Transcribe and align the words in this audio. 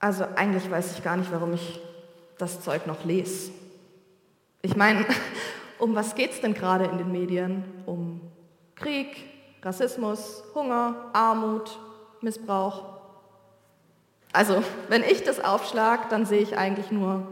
Also 0.00 0.24
eigentlich 0.34 0.68
weiß 0.70 0.96
ich 0.96 1.04
gar 1.04 1.16
nicht, 1.16 1.30
warum 1.30 1.52
ich 1.52 1.78
das 2.38 2.62
Zeug 2.62 2.86
noch 2.86 3.04
lese. 3.04 3.52
Ich 4.62 4.74
meine, 4.74 5.04
um 5.78 5.94
was 5.94 6.14
geht 6.14 6.32
es 6.32 6.40
denn 6.40 6.54
gerade 6.54 6.86
in 6.86 6.98
den 6.98 7.12
Medien? 7.12 7.64
Um 7.84 8.20
Krieg, 8.74 9.24
Rassismus, 9.62 10.42
Hunger, 10.54 11.10
Armut, 11.12 11.78
Missbrauch. 12.22 12.98
Also, 14.32 14.62
wenn 14.88 15.02
ich 15.02 15.22
das 15.22 15.38
aufschlage, 15.38 16.04
dann 16.08 16.24
sehe 16.24 16.40
ich 16.40 16.56
eigentlich 16.56 16.90
nur 16.90 17.26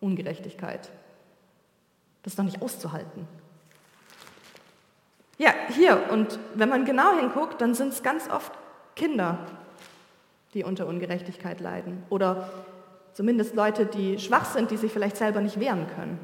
Ungerechtigkeit. 0.00 0.90
Das 2.22 2.32
ist 2.32 2.38
doch 2.38 2.44
nicht 2.44 2.62
auszuhalten. 2.62 3.26
Ja, 5.38 5.52
hier, 5.70 6.10
und 6.10 6.38
wenn 6.54 6.68
man 6.68 6.84
genau 6.84 7.18
hinguckt, 7.18 7.60
dann 7.60 7.74
sind 7.74 7.92
es 7.92 8.02
ganz 8.02 8.30
oft 8.30 8.52
Kinder, 8.94 9.38
die 10.54 10.64
unter 10.64 10.86
Ungerechtigkeit 10.86 11.60
leiden. 11.60 12.02
Oder 12.10 12.48
zumindest 13.12 13.54
Leute, 13.54 13.86
die 13.86 14.18
schwach 14.18 14.44
sind, 14.44 14.70
die 14.70 14.76
sich 14.76 14.92
vielleicht 14.92 15.16
selber 15.16 15.40
nicht 15.40 15.60
wehren 15.60 15.86
können. 15.96 16.18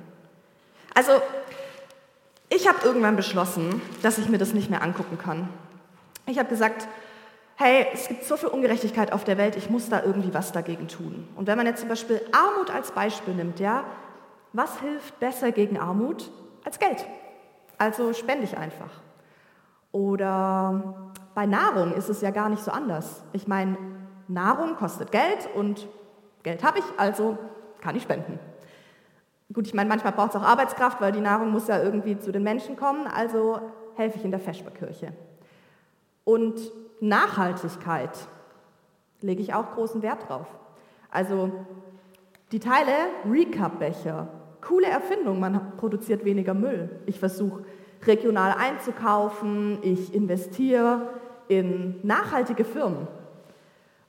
Also, 0.95 1.13
ich 2.49 2.69
habe 2.69 2.79
irgendwann 2.85 3.17
beschlossen, 3.17 3.81
dass 4.03 4.19
ich 4.19 4.29
mir 4.29 4.39
das 4.39 4.55
nicht 4.55 4.71
mehr 4.71 4.83
angucken 4.83 5.19
kann. 5.19 5.49
Ich 6.27 6.39
habe 6.39 6.49
gesagt, 6.49 6.89
hey, 7.57 7.87
es 7.93 8.09
gibt 8.09 8.25
so 8.25 8.37
viel 8.37 8.49
Ungerechtigkeit 8.49 9.13
auf 9.13 9.25
der 9.25 9.37
Welt, 9.37 9.57
ich 9.57 9.69
muss 9.69 9.89
da 9.89 10.03
irgendwie 10.03 10.33
was 10.33 10.51
dagegen 10.51 10.89
tun. 10.89 11.29
Und 11.37 11.47
wenn 11.47 11.57
man 11.57 11.67
jetzt 11.67 11.81
zum 11.81 11.89
Beispiel 11.89 12.21
Armut 12.33 12.75
als 12.75 12.93
Beispiel 12.93 13.35
nimmt, 13.35 13.61
ja, 13.61 13.85
was 14.53 14.81
hilft 14.81 15.21
besser 15.21 15.53
gegen 15.53 15.79
Armut 15.79 16.31
als 16.65 16.79
Geld? 16.79 17.05
Also 17.79 18.13
spende 18.13 18.45
ich 18.45 18.57
einfach. 18.57 18.91
Oder 19.93 21.13
bei 21.35 21.47
Nahrung 21.47 21.95
ist 21.95 22.09
es 22.09 22.21
ja 22.21 22.31
gar 22.31 22.49
nicht 22.49 22.65
so 22.65 22.71
anders. 22.71 23.23
Ich 23.33 23.47
meine, 23.47 23.77
Nahrung 24.31 24.77
kostet 24.77 25.11
Geld 25.13 25.49
und 25.55 25.89
Geld 26.43 26.63
habe 26.65 26.79
ich, 26.79 26.85
also 26.97 27.37
kann 27.81 27.97
ich 27.97 28.03
spenden. 28.03 28.39
Gut, 29.53 29.67
ich 29.67 29.75
meine, 29.75 29.89
manchmal 29.89 30.13
braucht 30.13 30.31
es 30.31 30.37
auch 30.37 30.47
Arbeitskraft, 30.47 31.01
weil 31.01 31.11
die 31.11 31.21
Nahrung 31.21 31.51
muss 31.51 31.67
ja 31.67 31.83
irgendwie 31.83 32.19
zu 32.19 32.31
den 32.31 32.45
Menschen 32.45 32.77
kommen, 32.77 33.07
also 33.09 33.61
helfe 33.97 34.19
ich 34.19 34.25
in 34.25 34.31
der 34.31 34.39
Feschberkirche. 34.39 35.13
Und 36.25 36.61
Nachhaltigkeit 37.01 38.17
lege 39.21 39.43
ich 39.43 39.53
auch 39.53 39.73
großen 39.73 40.03
Wert 40.03 40.29
drauf. 40.29 40.47
Also 41.11 41.51
die 42.53 42.61
Teile 42.61 42.93
Recap-Becher, 43.29 44.29
coole 44.61 44.87
Erfindung, 44.87 45.41
man 45.41 45.77
produziert 45.77 46.25
weniger 46.25 46.55
Müll. 46.55 46.89
Ich 47.07 47.19
versuche 47.19 47.65
regional 48.07 48.55
einzukaufen, 48.57 49.79
ich 49.83 50.15
investiere 50.15 51.09
in 51.49 51.99
nachhaltige 52.05 52.65
Firmen. 52.65 53.09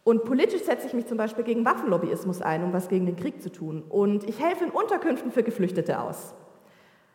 Und 0.04 0.26
politisch 0.26 0.64
setze 0.64 0.88
ich 0.88 0.94
mich 0.94 1.06
zum 1.06 1.18
Beispiel 1.18 1.44
gegen 1.44 1.64
Waffenlobbyismus 1.64 2.42
ein, 2.42 2.64
um 2.64 2.74
was 2.74 2.90
gegen 2.90 3.06
den 3.06 3.16
Krieg 3.16 3.42
zu 3.42 3.52
tun. 3.52 3.84
Und 3.88 4.28
ich 4.28 4.40
helfe 4.40 4.66
in 4.66 4.72
Unterkünften 4.72 5.32
für 5.32 5.44
Geflüchtete 5.44 6.00
aus. 6.00 6.34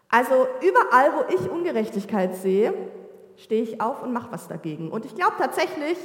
Also 0.08 0.46
überall, 0.62 1.12
wo 1.14 1.34
ich 1.34 1.50
Ungerechtigkeit 1.50 2.36
sehe, 2.36 2.72
stehe 3.36 3.62
ich 3.62 3.80
auf 3.80 4.02
und 4.02 4.12
mache 4.12 4.30
was 4.30 4.46
dagegen. 4.46 4.90
Und 4.90 5.04
ich 5.04 5.14
glaube 5.14 5.34
tatsächlich, 5.38 5.98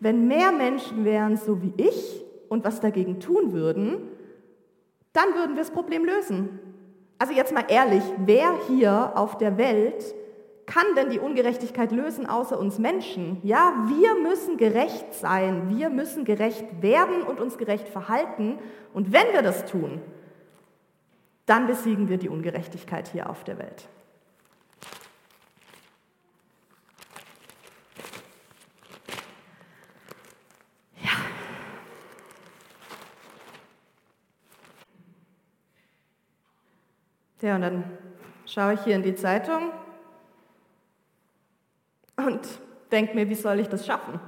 wenn 0.00 0.26
mehr 0.26 0.50
Menschen 0.50 1.04
wären 1.04 1.36
so 1.36 1.62
wie 1.62 1.74
ich 1.76 2.24
und 2.48 2.64
was 2.64 2.80
dagegen 2.80 3.20
tun 3.20 3.52
würden, 3.52 4.08
dann 5.12 5.34
würden 5.34 5.56
wir 5.56 5.62
das 5.62 5.70
Problem 5.70 6.04
lösen. 6.04 6.58
Also 7.18 7.32
jetzt 7.32 7.52
mal 7.54 7.64
ehrlich, 7.68 8.02
wer 8.18 8.58
hier 8.66 9.12
auf 9.14 9.38
der 9.38 9.56
Welt 9.56 10.14
kann 10.66 10.86
denn 10.96 11.10
die 11.10 11.18
Ungerechtigkeit 11.18 11.92
lösen 11.92 12.26
außer 12.26 12.58
uns 12.58 12.78
Menschen? 12.78 13.38
Ja, 13.42 13.74
wir 13.88 14.14
müssen 14.22 14.56
gerecht 14.56 15.12
sein, 15.14 15.68
wir 15.76 15.90
müssen 15.90 16.24
gerecht 16.24 16.82
werden 16.82 17.22
und 17.22 17.40
uns 17.40 17.58
gerecht 17.58 17.88
verhalten. 17.88 18.58
Und 18.92 19.12
wenn 19.12 19.32
wir 19.32 19.42
das 19.42 19.66
tun, 19.66 20.00
dann 21.46 21.66
besiegen 21.66 22.08
wir 22.08 22.16
die 22.16 22.28
Ungerechtigkeit 22.28 23.08
hier 23.08 23.28
auf 23.28 23.44
der 23.44 23.58
Welt. 23.58 23.88
Ja. 37.42 37.56
Und 37.56 37.60
dann 37.60 37.84
schaue 38.46 38.72
ich 38.74 38.80
hier 38.84 38.96
in 38.96 39.02
die 39.02 39.14
Zeitung 39.14 39.70
und 42.26 42.40
denke 42.90 43.14
mir, 43.14 43.28
wie 43.28 43.34
soll 43.34 43.60
ich 43.60 43.68
das 43.68 43.86
schaffen? 43.86 44.20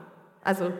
Also 0.42 0.72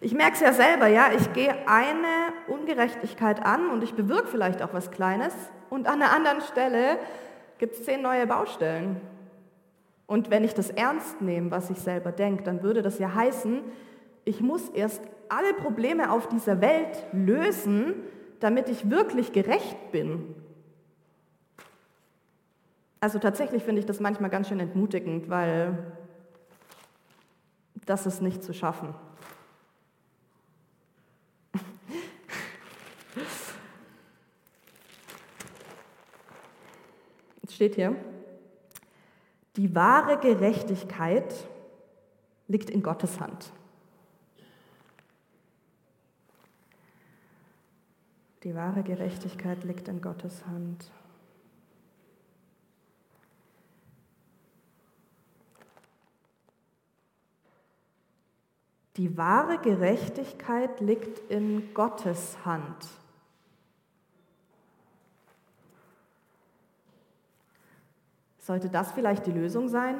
ich 0.00 0.14
merke 0.14 0.34
es 0.34 0.40
ja 0.40 0.52
selber, 0.52 0.86
ja, 0.86 1.06
ich 1.16 1.32
gehe 1.32 1.54
eine 1.66 2.32
Ungerechtigkeit 2.48 3.44
an 3.44 3.70
und 3.70 3.82
ich 3.82 3.94
bewirke 3.94 4.28
vielleicht 4.28 4.62
auch 4.62 4.72
was 4.72 4.90
Kleines 4.90 5.34
und 5.70 5.86
an 5.86 5.98
der 5.98 6.12
anderen 6.12 6.40
Stelle 6.42 6.98
gibt 7.58 7.74
es 7.74 7.84
zehn 7.84 8.02
neue 8.02 8.26
Baustellen. 8.26 9.00
Und 10.06 10.30
wenn 10.30 10.44
ich 10.44 10.54
das 10.54 10.70
ernst 10.70 11.20
nehme, 11.20 11.50
was 11.50 11.70
ich 11.70 11.78
selber 11.78 12.12
denke, 12.12 12.44
dann 12.44 12.62
würde 12.62 12.82
das 12.82 12.98
ja 12.98 13.14
heißen, 13.14 13.62
ich 14.24 14.40
muss 14.40 14.68
erst 14.68 15.02
alle 15.28 15.54
Probleme 15.54 16.10
auf 16.12 16.28
dieser 16.28 16.60
Welt 16.60 17.06
lösen, 17.12 17.94
damit 18.40 18.68
ich 18.68 18.90
wirklich 18.90 19.32
gerecht 19.32 19.90
bin. 19.90 20.34
Also 23.00 23.18
tatsächlich 23.18 23.64
finde 23.64 23.80
ich 23.80 23.86
das 23.86 24.00
manchmal 24.00 24.30
ganz 24.30 24.48
schön 24.48 24.60
entmutigend, 24.60 25.28
weil 25.28 25.78
das 27.86 28.04
ist 28.04 28.20
nicht 28.20 28.42
zu 28.42 28.52
schaffen. 28.52 28.94
Es 37.42 37.54
steht 37.54 37.76
hier, 37.76 37.96
die 39.56 39.74
wahre 39.74 40.18
Gerechtigkeit 40.18 41.32
liegt 42.48 42.68
in 42.68 42.82
Gottes 42.82 43.18
Hand. 43.20 43.52
Die 48.42 48.54
wahre 48.54 48.82
Gerechtigkeit 48.82 49.64
liegt 49.64 49.88
in 49.88 50.02
Gottes 50.02 50.44
Hand. 50.46 50.90
Die 58.96 59.18
wahre 59.18 59.58
Gerechtigkeit 59.58 60.80
liegt 60.80 61.18
in 61.30 61.74
Gottes 61.74 62.38
Hand. 62.44 62.88
Sollte 68.38 68.70
das 68.70 68.92
vielleicht 68.92 69.26
die 69.26 69.32
Lösung 69.32 69.68
sein? 69.68 69.96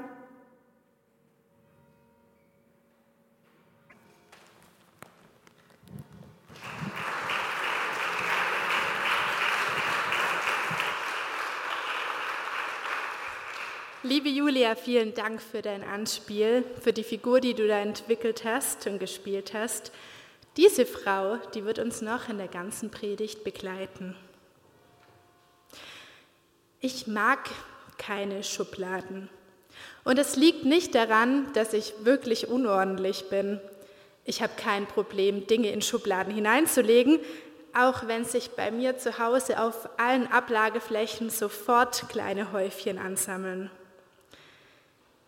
Liebe 14.09 14.29
Julia, 14.29 14.77
vielen 14.77 15.15
Dank 15.15 15.43
für 15.43 15.63
dein 15.63 15.83
Anspiel, 15.83 16.63
für 16.81 16.93
die 16.93 17.03
Figur, 17.03 17.41
die 17.41 17.55
du 17.55 17.67
da 17.67 17.81
entwickelt 17.81 18.45
hast 18.45 18.87
und 18.87 19.01
gespielt 19.01 19.53
hast. 19.53 19.91
Diese 20.57 20.87
Frau, 20.87 21.39
die 21.55 21.65
wird 21.65 21.81
uns 21.81 22.03
noch 22.03 22.29
in 22.29 22.39
der 22.39 22.47
ganzen 22.47 22.93
Predigt 22.93 23.43
begleiten. 23.43 24.15
Ich 26.79 27.09
mag 27.09 27.51
keine 27.99 28.45
Schubladen. 28.45 29.29
Und 30.05 30.21
es 30.21 30.37
liegt 30.37 30.65
nicht 30.65 30.95
daran, 30.95 31.53
dass 31.55 31.73
ich 31.73 31.93
wirklich 32.05 32.47
unordentlich 32.47 33.29
bin. 33.29 33.61
Ich 34.25 34.41
habe 34.41 34.53
kein 34.57 34.87
Problem, 34.87 35.49
Dinge 35.49 35.73
in 35.73 35.83
Schubladen 35.83 36.33
hineinzulegen, 36.33 37.19
auch 37.75 38.07
wenn 38.07 38.25
sich 38.25 38.51
bei 38.53 38.71
mir 38.71 38.99
zu 38.99 39.19
Hause 39.19 39.61
auf 39.61 39.99
allen 39.99 40.29
Ablageflächen 40.29 41.29
sofort 41.29 42.09
kleine 42.09 42.53
Häufchen 42.53 42.99
ansammeln. 42.99 43.69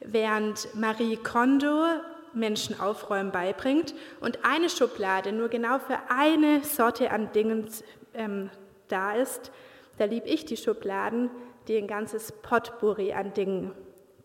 Während 0.01 0.75
Marie 0.75 1.17
Kondo 1.17 1.85
Menschen 2.33 2.79
aufräumen 2.81 3.33
beibringt 3.33 3.95
und 4.21 4.45
eine 4.45 4.69
Schublade 4.69 5.33
nur 5.33 5.49
genau 5.49 5.79
für 5.79 5.99
eine 6.09 6.63
Sorte 6.63 7.11
an 7.11 7.33
Dingen 7.33 7.69
ähm, 8.15 8.51
da 8.89 9.13
ist, 9.13 9.51
da 9.99 10.05
liebe 10.05 10.29
ich 10.29 10.45
die 10.45 10.57
Schubladen, 10.57 11.31
die 11.67 11.77
ein 11.77 11.87
ganzes 11.87 12.33
Potpourri 12.33 13.13
an 13.13 13.35
Dingen 13.35 13.73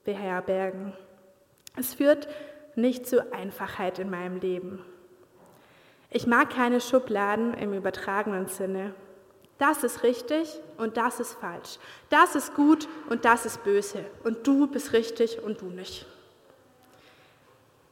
beherbergen. 0.04 0.94
Es 1.78 1.96
führt 1.96 2.28
nicht 2.76 3.08
zu 3.08 3.34
Einfachheit 3.34 4.00
in 4.00 4.10
meinem 4.10 4.40
Leben. 4.40 4.86
Ich 6.10 6.28
mag 6.28 6.52
keine 6.52 6.80
Schubladen 6.80 7.54
im 7.56 7.74
übertragenen 7.74 8.48
Sinne. 8.48 8.94
Das 9.64 9.82
ist 9.86 10.04
richtig 10.04 10.60
und 10.76 10.98
das 10.98 11.22
ist 11.22 11.36
falsch. 11.36 11.78
Das 12.10 12.36
ist 12.36 12.54
gut 12.54 12.90
und 13.08 13.24
das 13.24 13.46
ist 13.46 13.64
böse. 13.64 14.04
Und 14.26 14.46
du 14.46 14.68
bist 14.68 14.92
richtig 14.92 15.42
und 15.42 15.62
du 15.62 15.68
nicht. 15.68 16.06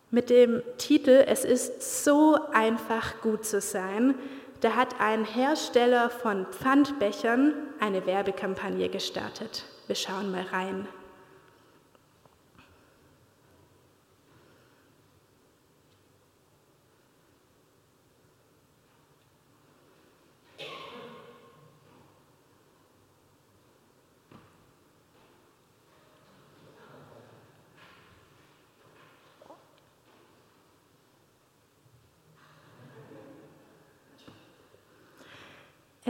Mit 0.09 0.29
dem 0.29 0.61
Titel 0.77 1.23
Es 1.25 1.45
ist 1.45 2.03
so 2.03 2.37
einfach 2.51 3.21
gut 3.21 3.45
zu 3.45 3.61
sein, 3.61 4.15
da 4.59 4.75
hat 4.75 4.99
ein 4.99 5.23
Hersteller 5.23 6.09
von 6.09 6.45
Pfandbechern 6.47 7.53
eine 7.79 8.05
Werbekampagne 8.05 8.89
gestartet. 8.89 9.63
Wir 9.87 9.95
schauen 9.95 10.29
mal 10.29 10.43
rein. 10.51 10.89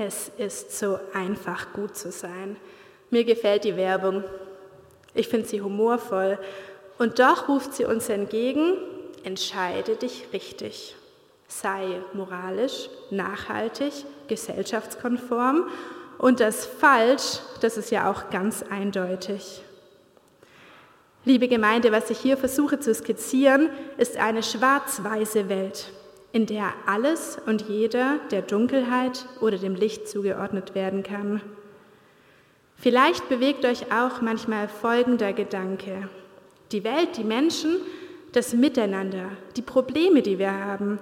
Es 0.03 0.31
ist 0.39 0.79
so 0.79 0.99
einfach, 1.13 1.73
gut 1.73 1.95
zu 1.95 2.11
sein. 2.11 2.57
Mir 3.11 3.23
gefällt 3.23 3.65
die 3.65 3.77
Werbung. 3.77 4.23
Ich 5.13 5.27
finde 5.27 5.47
sie 5.47 5.61
humorvoll. 5.61 6.39
Und 6.97 7.19
doch 7.19 7.47
ruft 7.47 7.75
sie 7.75 7.85
uns 7.85 8.09
entgegen, 8.09 8.77
entscheide 9.23 9.95
dich 9.97 10.25
richtig. 10.33 10.95
Sei 11.47 12.01
moralisch, 12.13 12.89
nachhaltig, 13.11 13.93
gesellschaftskonform. 14.27 15.69
Und 16.17 16.39
das 16.39 16.65
Falsch, 16.65 17.37
das 17.59 17.77
ist 17.77 17.91
ja 17.91 18.09
auch 18.09 18.31
ganz 18.31 18.63
eindeutig. 18.63 19.61
Liebe 21.25 21.47
Gemeinde, 21.47 21.91
was 21.91 22.09
ich 22.09 22.17
hier 22.17 22.37
versuche 22.37 22.79
zu 22.79 22.95
skizzieren, 22.95 23.69
ist 23.97 24.17
eine 24.17 24.41
schwarz-weiße 24.41 25.47
Welt 25.47 25.91
in 26.33 26.45
der 26.45 26.73
alles 26.85 27.37
und 27.45 27.67
jeder 27.67 28.19
der 28.31 28.41
Dunkelheit 28.41 29.25
oder 29.41 29.57
dem 29.57 29.75
Licht 29.75 30.07
zugeordnet 30.07 30.75
werden 30.75 31.03
kann. 31.03 31.41
Vielleicht 32.77 33.29
bewegt 33.29 33.65
euch 33.65 33.91
auch 33.91 34.21
manchmal 34.21 34.67
folgender 34.67 35.33
Gedanke. 35.33 36.09
Die 36.71 36.83
Welt, 36.83 37.17
die 37.17 37.23
Menschen, 37.23 37.77
das 38.31 38.53
Miteinander, 38.53 39.29
die 39.55 39.61
Probleme, 39.61 40.21
die 40.21 40.39
wir 40.39 40.51
haben, 40.51 40.99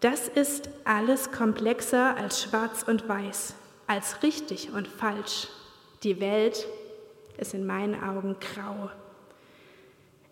das 0.00 0.28
ist 0.28 0.70
alles 0.84 1.32
komplexer 1.32 2.16
als 2.16 2.42
schwarz 2.42 2.84
und 2.86 3.08
weiß, 3.08 3.54
als 3.86 4.22
richtig 4.22 4.70
und 4.72 4.88
falsch. 4.88 5.48
Die 6.02 6.20
Welt 6.20 6.66
ist 7.38 7.54
in 7.54 7.66
meinen 7.66 8.02
Augen 8.02 8.36
grau. 8.40 8.90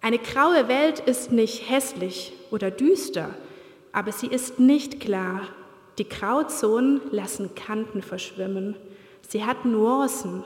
Eine 0.00 0.18
graue 0.18 0.68
Welt 0.68 1.00
ist 1.00 1.32
nicht 1.32 1.68
hässlich 1.68 2.32
oder 2.50 2.70
düster, 2.70 3.30
aber 3.92 4.12
sie 4.12 4.26
ist 4.26 4.58
nicht 4.58 5.00
klar. 5.00 5.42
Die 5.98 6.08
Grauzonen 6.08 7.00
lassen 7.10 7.54
Kanten 7.54 8.02
verschwimmen. 8.02 8.76
Sie 9.28 9.44
hat 9.44 9.64
Nuancen. 9.64 10.44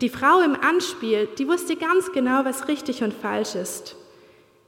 Die 0.00 0.08
Frau 0.08 0.40
im 0.40 0.54
Anspiel, 0.54 1.28
die 1.38 1.48
wusste 1.48 1.76
ganz 1.76 2.12
genau, 2.12 2.44
was 2.44 2.68
richtig 2.68 3.02
und 3.02 3.14
falsch 3.14 3.54
ist. 3.54 3.96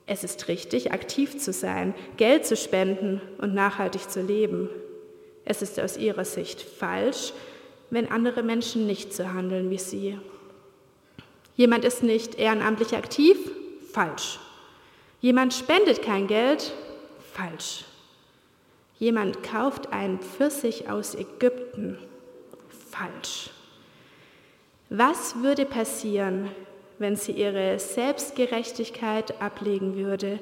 Es 0.06 0.24
ist 0.24 0.48
richtig, 0.48 0.92
aktiv 0.92 1.38
zu 1.38 1.52
sein, 1.52 1.94
Geld 2.16 2.46
zu 2.46 2.56
spenden 2.56 3.20
und 3.38 3.54
nachhaltig 3.54 4.08
zu 4.08 4.22
leben. 4.22 4.70
Es 5.44 5.60
ist 5.60 5.78
aus 5.78 5.98
ihrer 5.98 6.24
Sicht 6.24 6.62
falsch, 6.62 7.32
wenn 7.90 8.10
andere 8.10 8.42
Menschen 8.42 8.86
nicht 8.86 9.12
so 9.12 9.28
handeln 9.28 9.70
wie 9.70 9.78
sie. 9.78 10.18
Jemand 11.56 11.84
ist 11.84 12.02
nicht 12.02 12.36
ehrenamtlich 12.36 12.94
aktiv? 12.94 13.36
Falsch. 13.92 14.38
Jemand 15.20 15.52
spendet 15.52 16.02
kein 16.02 16.26
Geld? 16.26 16.72
Falsch. 17.38 17.84
Jemand 18.98 19.44
kauft 19.44 19.92
einen 19.92 20.18
Pfirsich 20.18 20.90
aus 20.90 21.14
Ägypten. 21.14 21.96
Falsch. 22.90 23.50
Was 24.90 25.40
würde 25.40 25.64
passieren, 25.64 26.48
wenn 26.98 27.14
sie 27.14 27.30
ihre 27.30 27.78
Selbstgerechtigkeit 27.78 29.40
ablegen 29.40 29.94
würde 29.94 30.40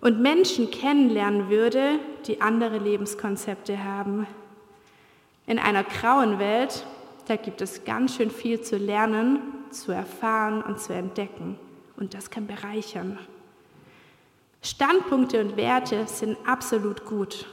und 0.00 0.20
Menschen 0.20 0.72
kennenlernen 0.72 1.48
würde, 1.48 2.00
die 2.26 2.40
andere 2.40 2.78
Lebenskonzepte 2.78 3.84
haben? 3.84 4.26
In 5.46 5.60
einer 5.60 5.84
grauen 5.84 6.40
Welt, 6.40 6.84
da 7.28 7.36
gibt 7.36 7.60
es 7.60 7.84
ganz 7.84 8.16
schön 8.16 8.32
viel 8.32 8.60
zu 8.62 8.78
lernen, 8.78 9.38
zu 9.70 9.92
erfahren 9.92 10.60
und 10.62 10.80
zu 10.80 10.92
entdecken. 10.92 11.56
Und 11.96 12.14
das 12.14 12.30
kann 12.30 12.48
bereichern. 12.48 13.16
Standpunkte 14.64 15.40
und 15.40 15.56
Werte 15.56 16.06
sind 16.06 16.38
absolut 16.46 17.04
gut, 17.04 17.46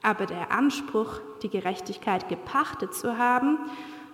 aber 0.00 0.24
der 0.24 0.50
Anspruch, 0.52 1.20
die 1.42 1.50
Gerechtigkeit 1.50 2.30
gepachtet 2.30 2.94
zu 2.94 3.18
haben, 3.18 3.58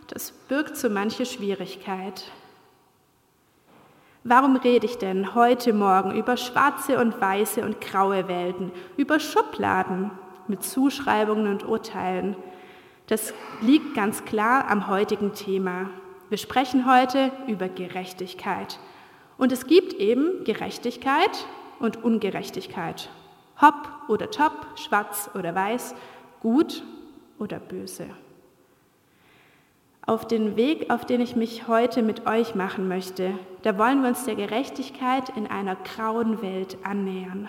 das 0.09 0.33
birgt 0.33 0.77
so 0.77 0.91
manche 0.91 1.25
Schwierigkeit. 1.25 2.25
Warum 4.25 4.57
rede 4.57 4.87
ich 4.87 4.99
denn 4.99 5.37
heute 5.37 5.73
Morgen 5.73 6.17
über 6.17 6.37
schwarze 6.37 6.99
und 6.99 7.21
weiße 7.21 7.65
und 7.65 7.81
graue 7.81 8.27
Welten, 8.27 8.73
über 8.97 9.21
Schubladen 9.21 10.11
mit 10.49 10.65
Zuschreibungen 10.65 11.47
und 11.47 11.65
Urteilen? 11.65 12.35
Das 13.07 13.33
liegt 13.61 13.95
ganz 13.95 14.25
klar 14.25 14.69
am 14.69 14.89
heutigen 14.89 15.33
Thema. 15.33 15.91
Wir 16.29 16.39
sprechen 16.39 16.91
heute 16.91 17.31
über 17.47 17.69
Gerechtigkeit. 17.69 18.81
Und 19.39 19.53
es 19.53 19.67
gibt 19.67 19.93
eben 19.95 20.43
Gerechtigkeit 20.43 21.47
und 21.83 22.03
Ungerechtigkeit. 22.03 23.11
Hopp 23.61 23.89
oder 24.09 24.31
top, 24.31 24.67
schwarz 24.77 25.31
oder 25.35 25.55
weiß, 25.55 25.95
gut 26.41 26.83
oder 27.39 27.59
böse. 27.59 28.07
Auf 30.05 30.27
den 30.27 30.57
Weg, 30.57 30.91
auf 30.91 31.05
den 31.05 31.21
ich 31.21 31.37
mich 31.37 31.69
heute 31.69 32.03
mit 32.03 32.27
euch 32.27 32.55
machen 32.55 32.89
möchte, 32.89 33.35
da 33.63 33.79
wollen 33.79 34.03
wir 34.03 34.09
uns 34.09 34.25
der 34.25 34.35
Gerechtigkeit 34.35 35.29
in 35.37 35.47
einer 35.47 35.77
grauen 35.77 36.43
Welt 36.43 36.77
annähern 36.83 37.49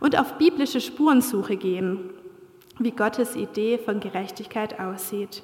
und 0.00 0.18
auf 0.18 0.34
biblische 0.34 0.80
Spurensuche 0.80 1.56
gehen, 1.56 2.10
wie 2.78 2.90
Gottes 2.90 3.36
Idee 3.36 3.78
von 3.78 4.00
Gerechtigkeit 4.00 4.78
aussieht. 4.78 5.42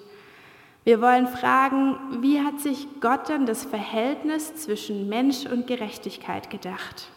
Wir 0.85 1.01
wollen 1.01 1.27
fragen, 1.27 1.97
wie 2.21 2.41
hat 2.41 2.61
sich 2.61 2.87
Gott 3.01 3.31
denn 3.31 3.47
das 3.47 3.65
Verhältnis 3.65 4.55
zwischen 4.55 5.09
Mensch 5.09 5.47
und 5.47 5.67
Gerechtigkeit 5.67 6.51
gedacht? 6.51 7.09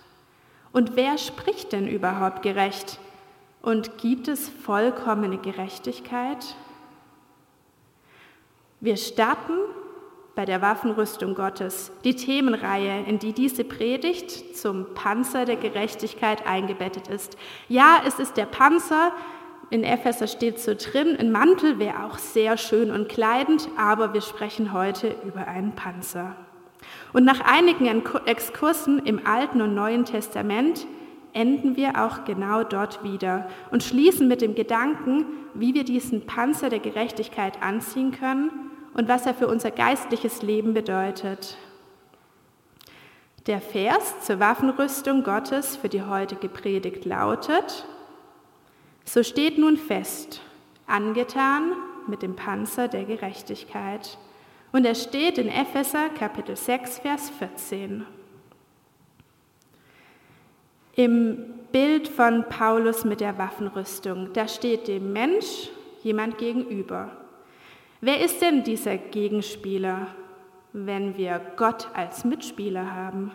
Und 0.71 0.95
wer 0.95 1.17
spricht 1.17 1.71
denn 1.71 1.87
überhaupt 1.87 2.41
gerecht? 2.41 2.99
Und 3.61 3.97
gibt 3.97 4.27
es 4.27 4.49
vollkommene 4.49 5.37
Gerechtigkeit? 5.37 6.55
Wir 8.79 8.97
starten 8.97 9.53
bei 10.35 10.45
der 10.45 10.61
Waffenrüstung 10.61 11.33
Gottes, 11.33 11.91
die 12.03 12.15
Themenreihe, 12.15 13.03
in 13.07 13.17
die 13.17 13.33
diese 13.33 13.63
Predigt 13.63 14.55
zum 14.55 14.93
Panzer 14.93 15.45
der 15.45 15.55
Gerechtigkeit 15.55 16.45
eingebettet 16.45 17.07
ist. 17.07 17.37
Ja, 17.67 18.03
es 18.05 18.19
ist 18.19 18.37
der 18.37 18.45
Panzer, 18.45 19.13
in 19.69 19.83
Epheser 19.83 20.27
steht 20.27 20.59
so 20.59 20.75
drin, 20.75 21.17
ein 21.19 21.31
Mantel 21.31 21.77
wäre 21.77 22.05
auch 22.05 22.19
sehr 22.19 22.55
schön 22.55 22.91
und 22.91 23.09
kleidend, 23.09 23.67
aber 23.77 24.13
wir 24.13 24.21
sprechen 24.21 24.71
heute 24.71 25.15
über 25.25 25.47
einen 25.47 25.73
Panzer. 25.73 26.37
Und 27.13 27.25
nach 27.25 27.41
einigen 27.41 28.03
Exkursen 28.25 28.99
im 28.99 29.25
Alten 29.25 29.61
und 29.61 29.73
Neuen 29.73 30.05
Testament 30.05 30.85
enden 31.33 31.75
wir 31.75 32.03
auch 32.03 32.25
genau 32.25 32.63
dort 32.63 33.03
wieder 33.03 33.47
und 33.71 33.83
schließen 33.83 34.27
mit 34.27 34.41
dem 34.41 34.55
Gedanken, 34.55 35.25
wie 35.53 35.73
wir 35.73 35.83
diesen 35.83 36.25
Panzer 36.25 36.69
der 36.69 36.79
Gerechtigkeit 36.79 37.61
anziehen 37.61 38.11
können 38.11 38.51
und 38.93 39.07
was 39.07 39.25
er 39.25 39.33
für 39.33 39.47
unser 39.47 39.71
geistliches 39.71 40.41
Leben 40.41 40.73
bedeutet. 40.73 41.57
Der 43.45 43.61
Vers 43.61 44.25
zur 44.25 44.39
Waffenrüstung 44.39 45.23
Gottes 45.23 45.77
für 45.77 45.89
die 45.89 46.01
heutige 46.01 46.49
Predigt 46.49 47.05
lautet, 47.05 47.85
so 49.05 49.23
steht 49.23 49.57
nun 49.57 49.77
fest, 49.77 50.41
angetan 50.85 51.71
mit 52.07 52.23
dem 52.23 52.35
Panzer 52.35 52.87
der 52.87 53.05
Gerechtigkeit. 53.05 54.17
Und 54.77 54.85
er 54.85 54.93
steht 54.93 55.39
in 55.39 55.49
Epheser 55.49 56.09
Kapitel 56.09 56.55
6, 56.55 56.99
Vers 56.99 57.31
14. 57.31 58.05
Im 60.93 61.37
Bild 61.71 62.07
von 62.07 62.45
Paulus 62.47 63.03
mit 63.03 63.19
der 63.19 63.39
Waffenrüstung, 63.39 64.33
da 64.33 64.47
steht 64.47 64.87
dem 64.87 65.13
Mensch 65.13 65.71
jemand 66.03 66.37
gegenüber. 66.37 67.09
Wer 68.01 68.23
ist 68.23 68.39
denn 68.39 68.63
dieser 68.63 68.97
Gegenspieler, 68.97 70.09
wenn 70.73 71.17
wir 71.17 71.41
Gott 71.55 71.87
als 71.95 72.23
Mitspieler 72.23 72.93
haben? 72.93 73.31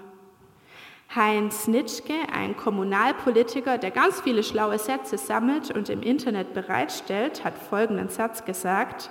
Heinz 1.12 1.66
Nitschke, 1.66 2.14
ein 2.32 2.56
Kommunalpolitiker, 2.56 3.78
der 3.78 3.90
ganz 3.90 4.20
viele 4.20 4.44
schlaue 4.44 4.78
Sätze 4.78 5.18
sammelt 5.18 5.72
und 5.72 5.88
im 5.88 6.02
Internet 6.02 6.54
bereitstellt, 6.54 7.42
hat 7.42 7.58
folgenden 7.58 8.10
Satz 8.10 8.44
gesagt, 8.44 9.10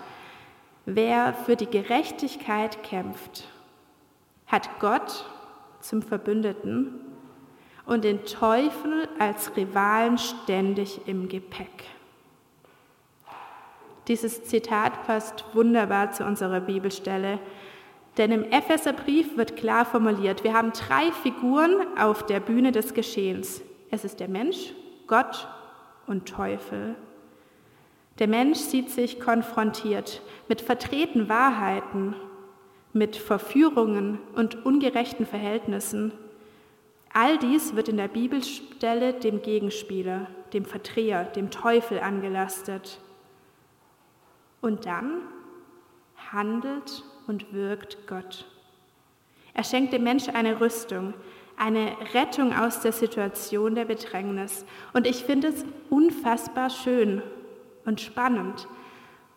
Wer 0.85 1.33
für 1.33 1.55
die 1.55 1.67
Gerechtigkeit 1.67 2.83
kämpft, 2.83 3.47
hat 4.47 4.79
Gott 4.79 5.25
zum 5.79 6.01
Verbündeten 6.01 6.99
und 7.85 8.03
den 8.03 8.25
Teufel 8.25 9.07
als 9.19 9.55
Rivalen 9.55 10.17
ständig 10.17 11.07
im 11.07 11.29
Gepäck. 11.29 11.85
Dieses 14.07 14.43
Zitat 14.43 15.05
passt 15.05 15.45
wunderbar 15.53 16.11
zu 16.11 16.25
unserer 16.25 16.59
Bibelstelle, 16.59 17.39
denn 18.17 18.31
im 18.31 18.43
Epheserbrief 18.43 19.37
wird 19.37 19.55
klar 19.55 19.85
formuliert, 19.85 20.43
wir 20.43 20.53
haben 20.53 20.71
drei 20.73 21.11
Figuren 21.11 21.75
auf 21.97 22.25
der 22.25 22.39
Bühne 22.39 22.71
des 22.71 22.93
Geschehens. 22.93 23.61
Es 23.89 24.03
ist 24.03 24.19
der 24.19 24.27
Mensch, 24.27 24.73
Gott 25.07 25.47
und 26.07 26.27
Teufel. 26.27 26.95
Der 28.21 28.27
Mensch 28.27 28.59
sieht 28.59 28.91
sich 28.91 29.19
konfrontiert 29.19 30.21
mit 30.47 30.61
verdrehten 30.61 31.27
Wahrheiten, 31.27 32.15
mit 32.93 33.15
Verführungen 33.15 34.19
und 34.35 34.63
ungerechten 34.63 35.25
Verhältnissen. 35.25 36.11
All 37.13 37.39
dies 37.39 37.75
wird 37.75 37.89
in 37.89 37.97
der 37.97 38.09
Bibelstelle 38.09 39.13
dem 39.13 39.41
Gegenspieler, 39.41 40.27
dem 40.53 40.65
Verdreher, 40.65 41.23
dem 41.23 41.49
Teufel 41.49 41.99
angelastet. 41.99 42.99
Und 44.61 44.85
dann 44.85 45.21
handelt 46.31 47.03
und 47.25 47.51
wirkt 47.53 48.05
Gott. 48.05 48.45
Er 49.55 49.63
schenkt 49.63 49.93
dem 49.93 50.03
Mensch 50.03 50.29
eine 50.29 50.61
Rüstung, 50.61 51.15
eine 51.57 51.97
Rettung 52.13 52.53
aus 52.53 52.81
der 52.81 52.91
Situation 52.91 53.73
der 53.73 53.85
Bedrängnis. 53.85 54.63
Und 54.93 55.07
ich 55.07 55.23
finde 55.23 55.47
es 55.47 55.65
unfassbar 55.89 56.69
schön 56.69 57.23
und 57.85 58.01
spannend. 58.01 58.67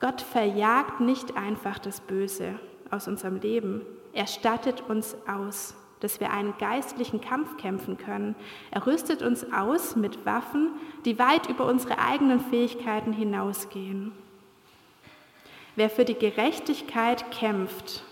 Gott 0.00 0.20
verjagt 0.20 1.00
nicht 1.00 1.36
einfach 1.36 1.78
das 1.78 2.00
Böse 2.00 2.58
aus 2.90 3.08
unserem 3.08 3.40
Leben. 3.40 3.82
Er 4.12 4.26
stattet 4.26 4.82
uns 4.88 5.16
aus, 5.26 5.74
dass 6.00 6.20
wir 6.20 6.30
einen 6.30 6.54
geistlichen 6.58 7.20
Kampf 7.20 7.56
kämpfen 7.56 7.96
können. 7.96 8.34
Er 8.70 8.86
rüstet 8.86 9.22
uns 9.22 9.50
aus 9.52 9.96
mit 9.96 10.26
Waffen, 10.26 10.70
die 11.04 11.18
weit 11.18 11.48
über 11.48 11.66
unsere 11.66 11.98
eigenen 11.98 12.40
Fähigkeiten 12.40 13.12
hinausgehen. 13.12 14.12
Wer 15.76 15.90
für 15.90 16.04
die 16.04 16.14
Gerechtigkeit 16.14 17.30
kämpft, 17.30 18.04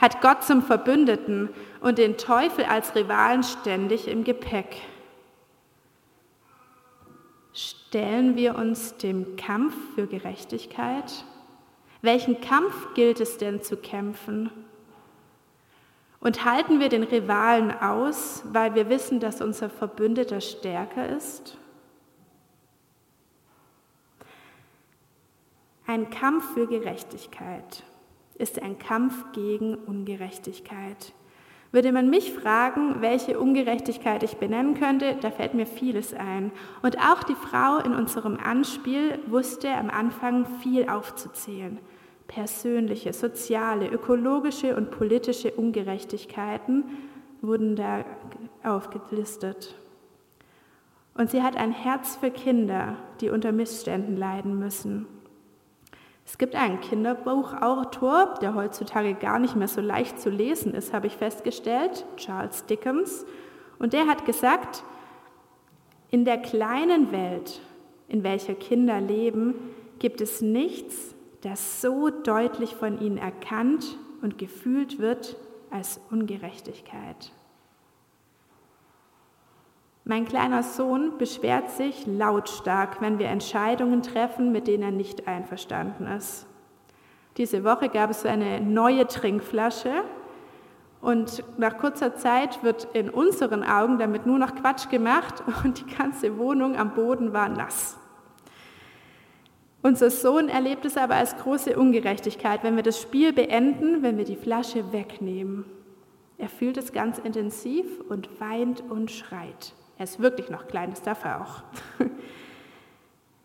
hat 0.00 0.20
Gott 0.20 0.42
zum 0.42 0.62
Verbündeten 0.62 1.50
und 1.80 1.98
den 1.98 2.16
Teufel 2.16 2.64
als 2.64 2.94
Rivalen 2.94 3.42
ständig 3.42 4.08
im 4.08 4.24
Gepäck. 4.24 4.82
Stellen 7.96 8.36
wir 8.36 8.56
uns 8.56 8.98
dem 8.98 9.36
Kampf 9.36 9.74
für 9.94 10.06
Gerechtigkeit? 10.06 11.24
Welchen 12.02 12.42
Kampf 12.42 12.92
gilt 12.92 13.20
es 13.20 13.38
denn 13.38 13.62
zu 13.62 13.78
kämpfen? 13.78 14.50
Und 16.20 16.44
halten 16.44 16.78
wir 16.78 16.90
den 16.90 17.04
Rivalen 17.04 17.70
aus, 17.70 18.42
weil 18.52 18.74
wir 18.74 18.90
wissen, 18.90 19.18
dass 19.18 19.40
unser 19.40 19.70
Verbündeter 19.70 20.42
stärker 20.42 21.08
ist? 21.08 21.56
Ein 25.86 26.10
Kampf 26.10 26.52
für 26.52 26.66
Gerechtigkeit 26.66 27.82
ist 28.34 28.60
ein 28.60 28.78
Kampf 28.78 29.32
gegen 29.32 29.74
Ungerechtigkeit. 29.74 31.14
Würde 31.76 31.92
man 31.92 32.08
mich 32.08 32.32
fragen, 32.32 33.02
welche 33.02 33.38
Ungerechtigkeit 33.38 34.22
ich 34.22 34.38
benennen 34.38 34.72
könnte, 34.72 35.14
da 35.20 35.30
fällt 35.30 35.52
mir 35.52 35.66
vieles 35.66 36.14
ein. 36.14 36.50
Und 36.80 36.96
auch 36.98 37.22
die 37.22 37.34
Frau 37.34 37.76
in 37.84 37.94
unserem 37.94 38.38
Anspiel 38.42 39.18
wusste 39.26 39.70
am 39.72 39.90
Anfang 39.90 40.46
viel 40.62 40.88
aufzuzählen. 40.88 41.78
Persönliche, 42.28 43.12
soziale, 43.12 43.88
ökologische 43.90 44.74
und 44.74 44.90
politische 44.90 45.50
Ungerechtigkeiten 45.50 46.84
wurden 47.42 47.76
da 47.76 48.06
aufgelistet. 48.64 49.74
Und 51.12 51.30
sie 51.30 51.42
hat 51.42 51.58
ein 51.58 51.72
Herz 51.72 52.16
für 52.16 52.30
Kinder, 52.30 52.96
die 53.20 53.28
unter 53.28 53.52
Missständen 53.52 54.16
leiden 54.16 54.58
müssen. 54.58 55.06
Es 56.26 56.38
gibt 56.38 56.56
einen 56.56 56.80
Kinderbuchautor, 56.80 58.34
der 58.42 58.54
heutzutage 58.56 59.14
gar 59.14 59.38
nicht 59.38 59.54
mehr 59.54 59.68
so 59.68 59.80
leicht 59.80 60.18
zu 60.18 60.28
lesen 60.28 60.74
ist, 60.74 60.92
habe 60.92 61.06
ich 61.06 61.16
festgestellt, 61.16 62.04
Charles 62.16 62.66
Dickens. 62.66 63.24
Und 63.78 63.92
der 63.92 64.08
hat 64.08 64.26
gesagt, 64.26 64.82
in 66.10 66.24
der 66.24 66.38
kleinen 66.38 67.12
Welt, 67.12 67.60
in 68.08 68.24
welcher 68.24 68.54
Kinder 68.54 69.00
leben, 69.00 69.54
gibt 70.00 70.20
es 70.20 70.40
nichts, 70.40 71.14
das 71.42 71.80
so 71.80 72.10
deutlich 72.10 72.74
von 72.74 73.00
ihnen 73.00 73.18
erkannt 73.18 73.96
und 74.20 74.36
gefühlt 74.36 74.98
wird 74.98 75.36
als 75.70 76.00
Ungerechtigkeit. 76.10 77.30
Mein 80.08 80.24
kleiner 80.24 80.62
Sohn 80.62 81.18
beschwert 81.18 81.68
sich 81.70 82.06
lautstark, 82.06 83.00
wenn 83.00 83.18
wir 83.18 83.26
Entscheidungen 83.26 84.02
treffen, 84.02 84.52
mit 84.52 84.68
denen 84.68 84.84
er 84.84 84.92
nicht 84.92 85.26
einverstanden 85.26 86.06
ist. 86.06 86.46
Diese 87.38 87.64
Woche 87.64 87.88
gab 87.88 88.10
es 88.10 88.24
eine 88.24 88.60
neue 88.60 89.08
Trinkflasche 89.08 90.04
und 91.00 91.42
nach 91.58 91.78
kurzer 91.78 92.14
Zeit 92.14 92.62
wird 92.62 92.86
in 92.92 93.10
unseren 93.10 93.64
Augen 93.64 93.98
damit 93.98 94.26
nur 94.26 94.38
noch 94.38 94.54
Quatsch 94.54 94.88
gemacht 94.90 95.42
und 95.64 95.80
die 95.80 95.96
ganze 95.96 96.38
Wohnung 96.38 96.76
am 96.76 96.94
Boden 96.94 97.32
war 97.32 97.48
nass. 97.48 97.98
Unser 99.82 100.10
Sohn 100.10 100.48
erlebt 100.48 100.84
es 100.84 100.96
aber 100.96 101.16
als 101.16 101.36
große 101.36 101.76
Ungerechtigkeit, 101.76 102.62
wenn 102.62 102.76
wir 102.76 102.84
das 102.84 103.02
Spiel 103.02 103.32
beenden, 103.32 104.04
wenn 104.04 104.18
wir 104.18 104.24
die 104.24 104.36
Flasche 104.36 104.92
wegnehmen. 104.92 105.64
Er 106.38 106.48
fühlt 106.48 106.76
es 106.76 106.92
ganz 106.92 107.18
intensiv 107.18 107.86
und 108.08 108.40
weint 108.40 108.84
und 108.88 109.10
schreit. 109.10 109.74
Er 109.98 110.04
ist 110.04 110.20
wirklich 110.20 110.50
noch 110.50 110.66
klein, 110.66 110.90
das 110.90 111.02
darf 111.02 111.24
er 111.24 111.42
auch. 111.42 111.62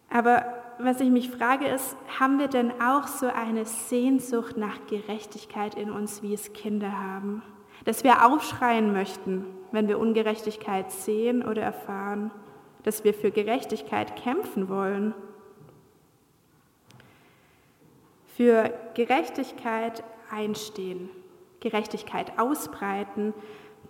Aber 0.09 0.45
was 0.77 0.99
ich 0.99 1.09
mich 1.09 1.29
frage 1.29 1.67
ist, 1.67 1.95
haben 2.19 2.39
wir 2.39 2.47
denn 2.47 2.71
auch 2.81 3.07
so 3.07 3.27
eine 3.27 3.65
Sehnsucht 3.65 4.57
nach 4.57 4.85
Gerechtigkeit 4.87 5.75
in 5.75 5.91
uns, 5.91 6.21
wie 6.21 6.33
es 6.33 6.53
Kinder 6.53 6.91
haben? 6.99 7.43
Dass 7.85 8.03
wir 8.03 8.25
aufschreien 8.25 8.91
möchten, 8.91 9.45
wenn 9.71 9.87
wir 9.87 9.99
Ungerechtigkeit 9.99 10.91
sehen 10.91 11.43
oder 11.47 11.61
erfahren? 11.61 12.31
Dass 12.83 13.03
wir 13.03 13.13
für 13.13 13.31
Gerechtigkeit 13.31 14.15
kämpfen 14.15 14.69
wollen? 14.69 15.13
Für 18.35 18.73
Gerechtigkeit 18.95 20.03
einstehen, 20.29 21.09
Gerechtigkeit 21.59 22.39
ausbreiten, 22.39 23.33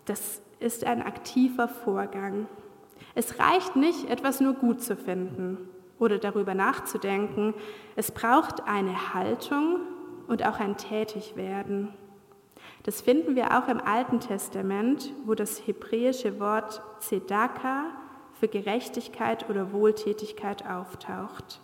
das 0.06 0.42
ist 0.62 0.86
ein 0.86 1.02
aktiver 1.02 1.68
Vorgang. 1.68 2.48
Es 3.16 3.40
reicht 3.40 3.76
nicht, 3.76 4.10
etwas 4.10 4.40
nur 4.40 4.54
gut 4.54 4.82
zu 4.82 4.96
finden 4.96 5.58
oder 6.00 6.18
darüber 6.18 6.54
nachzudenken. 6.54 7.54
Es 7.96 8.12
braucht 8.12 8.68
eine 8.68 9.14
Haltung 9.14 9.80
und 10.28 10.46
auch 10.46 10.60
ein 10.60 10.78
Tätigwerden. 10.78 11.90
Das 12.84 13.02
finden 13.02 13.36
wir 13.36 13.58
auch 13.58 13.68
im 13.68 13.82
Alten 13.82 14.20
Testament, 14.20 15.14
wo 15.26 15.36
das 15.36 15.66
hebräische 15.68 16.40
Wort 16.40 16.82
Zedaka 17.00 17.86
für 18.40 18.48
Gerechtigkeit 18.48 19.50
oder 19.50 19.74
Wohltätigkeit 19.74 20.66
auftaucht. 20.66 21.60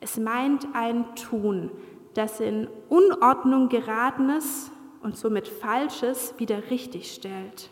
Es 0.00 0.18
meint 0.18 0.68
ein 0.74 1.14
Tun, 1.16 1.70
das 2.14 2.38
in 2.38 2.68
Unordnung 2.88 3.68
geratenes 3.68 4.70
und 5.02 5.16
somit 5.16 5.48
Falsches 5.48 6.34
wieder 6.38 6.70
richtigstellt 6.70 7.70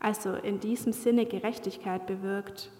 also 0.00 0.34
in 0.34 0.60
diesem 0.60 0.92
Sinne 0.92 1.26
Gerechtigkeit 1.26 2.06
bewirkt. 2.06 2.70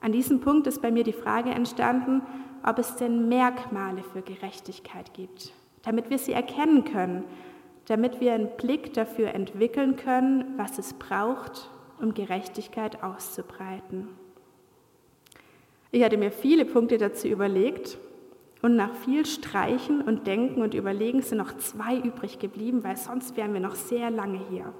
An 0.00 0.12
diesem 0.12 0.40
Punkt 0.40 0.66
ist 0.66 0.82
bei 0.82 0.90
mir 0.90 1.04
die 1.04 1.12
Frage 1.12 1.50
entstanden, 1.50 2.22
ob 2.64 2.78
es 2.78 2.96
denn 2.96 3.28
Merkmale 3.28 4.02
für 4.02 4.22
Gerechtigkeit 4.22 5.14
gibt, 5.14 5.52
damit 5.82 6.10
wir 6.10 6.18
sie 6.18 6.32
erkennen 6.32 6.84
können, 6.84 7.24
damit 7.86 8.20
wir 8.20 8.32
einen 8.32 8.56
Blick 8.56 8.92
dafür 8.94 9.34
entwickeln 9.34 9.96
können, 9.96 10.54
was 10.56 10.78
es 10.78 10.94
braucht, 10.94 11.70
um 12.00 12.14
Gerechtigkeit 12.14 13.02
auszubreiten. 13.02 14.08
Ich 15.90 16.02
hatte 16.02 16.16
mir 16.16 16.30
viele 16.30 16.64
Punkte 16.64 16.98
dazu 16.98 17.28
überlegt 17.28 17.98
und 18.62 18.76
nach 18.76 18.94
viel 18.94 19.26
Streichen 19.26 20.00
und 20.00 20.26
Denken 20.26 20.62
und 20.62 20.74
Überlegen 20.74 21.20
sind 21.20 21.38
noch 21.38 21.56
zwei 21.58 21.98
übrig 21.98 22.38
geblieben, 22.38 22.82
weil 22.82 22.96
sonst 22.96 23.36
wären 23.36 23.52
wir 23.52 23.60
noch 23.60 23.74
sehr 23.74 24.10
lange 24.10 24.40
hier. 24.48 24.72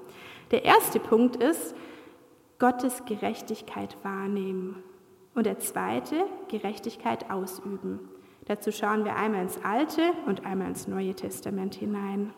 Der 0.53 0.65
erste 0.65 0.99
Punkt 0.99 1.35
ist, 1.35 1.73
Gottes 2.59 3.05
Gerechtigkeit 3.05 3.97
wahrnehmen. 4.03 4.83
Und 5.33 5.47
der 5.47 5.57
zweite, 5.57 6.27
Gerechtigkeit 6.47 7.31
ausüben. 7.31 7.99
Dazu 8.45 8.71
schauen 8.71 9.03
wir 9.03 9.15
einmal 9.15 9.41
ins 9.41 9.57
Alte 9.63 10.13
und 10.27 10.45
einmal 10.45 10.67
ins 10.67 10.87
Neue 10.87 11.15
Testament 11.15 11.73
hinein. 11.73 12.35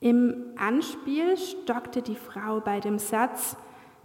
Im 0.00 0.54
Anspiel 0.56 1.36
stockte 1.36 2.00
die 2.00 2.16
Frau 2.16 2.60
bei 2.60 2.80
dem 2.80 2.98
Satz, 2.98 3.54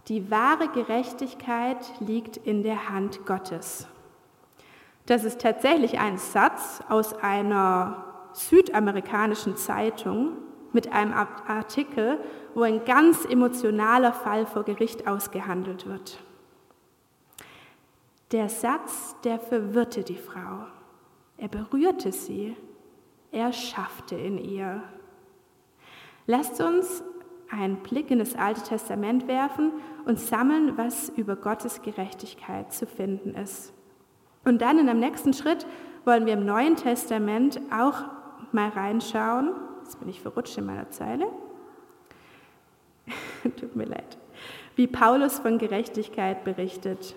die 0.08 0.30
wahre 0.30 0.68
Gerechtigkeit 0.68 1.78
liegt 2.00 2.36
in 2.36 2.62
der 2.62 2.90
Hand 2.90 3.24
Gottes. 3.24 3.88
Das 5.06 5.24
ist 5.24 5.40
tatsächlich 5.40 5.98
ein 5.98 6.18
Satz 6.18 6.82
aus 6.90 7.14
einer 7.14 8.03
südamerikanischen 8.34 9.56
Zeitung 9.56 10.32
mit 10.72 10.92
einem 10.92 11.12
Artikel, 11.12 12.18
wo 12.54 12.62
ein 12.62 12.84
ganz 12.84 13.24
emotionaler 13.24 14.12
Fall 14.12 14.46
vor 14.46 14.64
Gericht 14.64 15.06
ausgehandelt 15.06 15.86
wird. 15.86 16.18
Der 18.32 18.48
Satz, 18.48 19.16
der 19.22 19.38
verwirrte 19.38 20.02
die 20.02 20.16
Frau. 20.16 20.66
Er 21.38 21.48
berührte 21.48 22.10
sie. 22.10 22.56
Er 23.30 23.52
schaffte 23.52 24.16
in 24.16 24.38
ihr. 24.38 24.82
Lasst 26.26 26.60
uns 26.60 27.04
einen 27.50 27.76
Blick 27.76 28.10
in 28.10 28.18
das 28.18 28.34
Alte 28.34 28.62
Testament 28.62 29.28
werfen 29.28 29.72
und 30.06 30.18
sammeln, 30.18 30.76
was 30.76 31.10
über 31.10 31.36
Gottes 31.36 31.82
Gerechtigkeit 31.82 32.72
zu 32.72 32.86
finden 32.86 33.34
ist. 33.34 33.72
Und 34.44 34.60
dann 34.60 34.78
in 34.78 34.88
einem 34.88 35.00
nächsten 35.00 35.32
Schritt 35.32 35.66
wollen 36.04 36.26
wir 36.26 36.34
im 36.34 36.44
Neuen 36.44 36.76
Testament 36.76 37.60
auch 37.72 38.04
mal 38.54 38.70
reinschauen. 38.70 39.50
Jetzt 39.82 40.00
bin 40.00 40.08
ich 40.08 40.20
verrutscht 40.20 40.56
in 40.56 40.66
meiner 40.66 40.90
Zeile. 40.90 41.26
Tut 43.42 43.76
mir 43.76 43.84
leid. 43.84 44.16
Wie 44.76 44.86
Paulus 44.86 45.38
von 45.38 45.58
Gerechtigkeit 45.58 46.44
berichtet. 46.44 47.14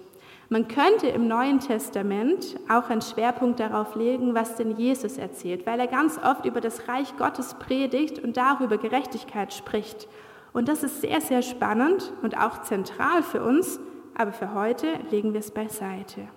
Man 0.50 0.68
könnte 0.70 1.08
im 1.08 1.28
Neuen 1.28 1.60
Testament 1.60 2.58
auch 2.70 2.90
einen 2.90 3.02
Schwerpunkt 3.02 3.60
darauf 3.60 3.96
legen, 3.96 4.34
was 4.34 4.56
denn 4.56 4.78
Jesus 4.78 5.18
erzählt, 5.18 5.66
weil 5.66 5.80
er 5.80 5.88
ganz 5.88 6.18
oft 6.18 6.46
über 6.46 6.62
das 6.62 6.88
Reich 6.88 7.18
Gottes 7.18 7.56
predigt 7.56 8.20
und 8.20 8.38
darüber 8.38 8.78
Gerechtigkeit 8.78 9.54
spricht. 9.54 10.08
Und 10.54 10.70
das 10.70 10.84
ist 10.84 11.02
sehr, 11.02 11.20
sehr 11.20 11.42
spannend 11.42 12.14
und 12.22 12.38
auch 12.38 12.62
zentral 12.62 13.24
für 13.24 13.44
uns, 13.44 13.80
aber 14.16 14.32
für 14.32 14.54
heute 14.54 14.88
legen 15.12 15.34
wir 15.34 15.42
es 15.42 15.52
beiseite. 15.52 16.30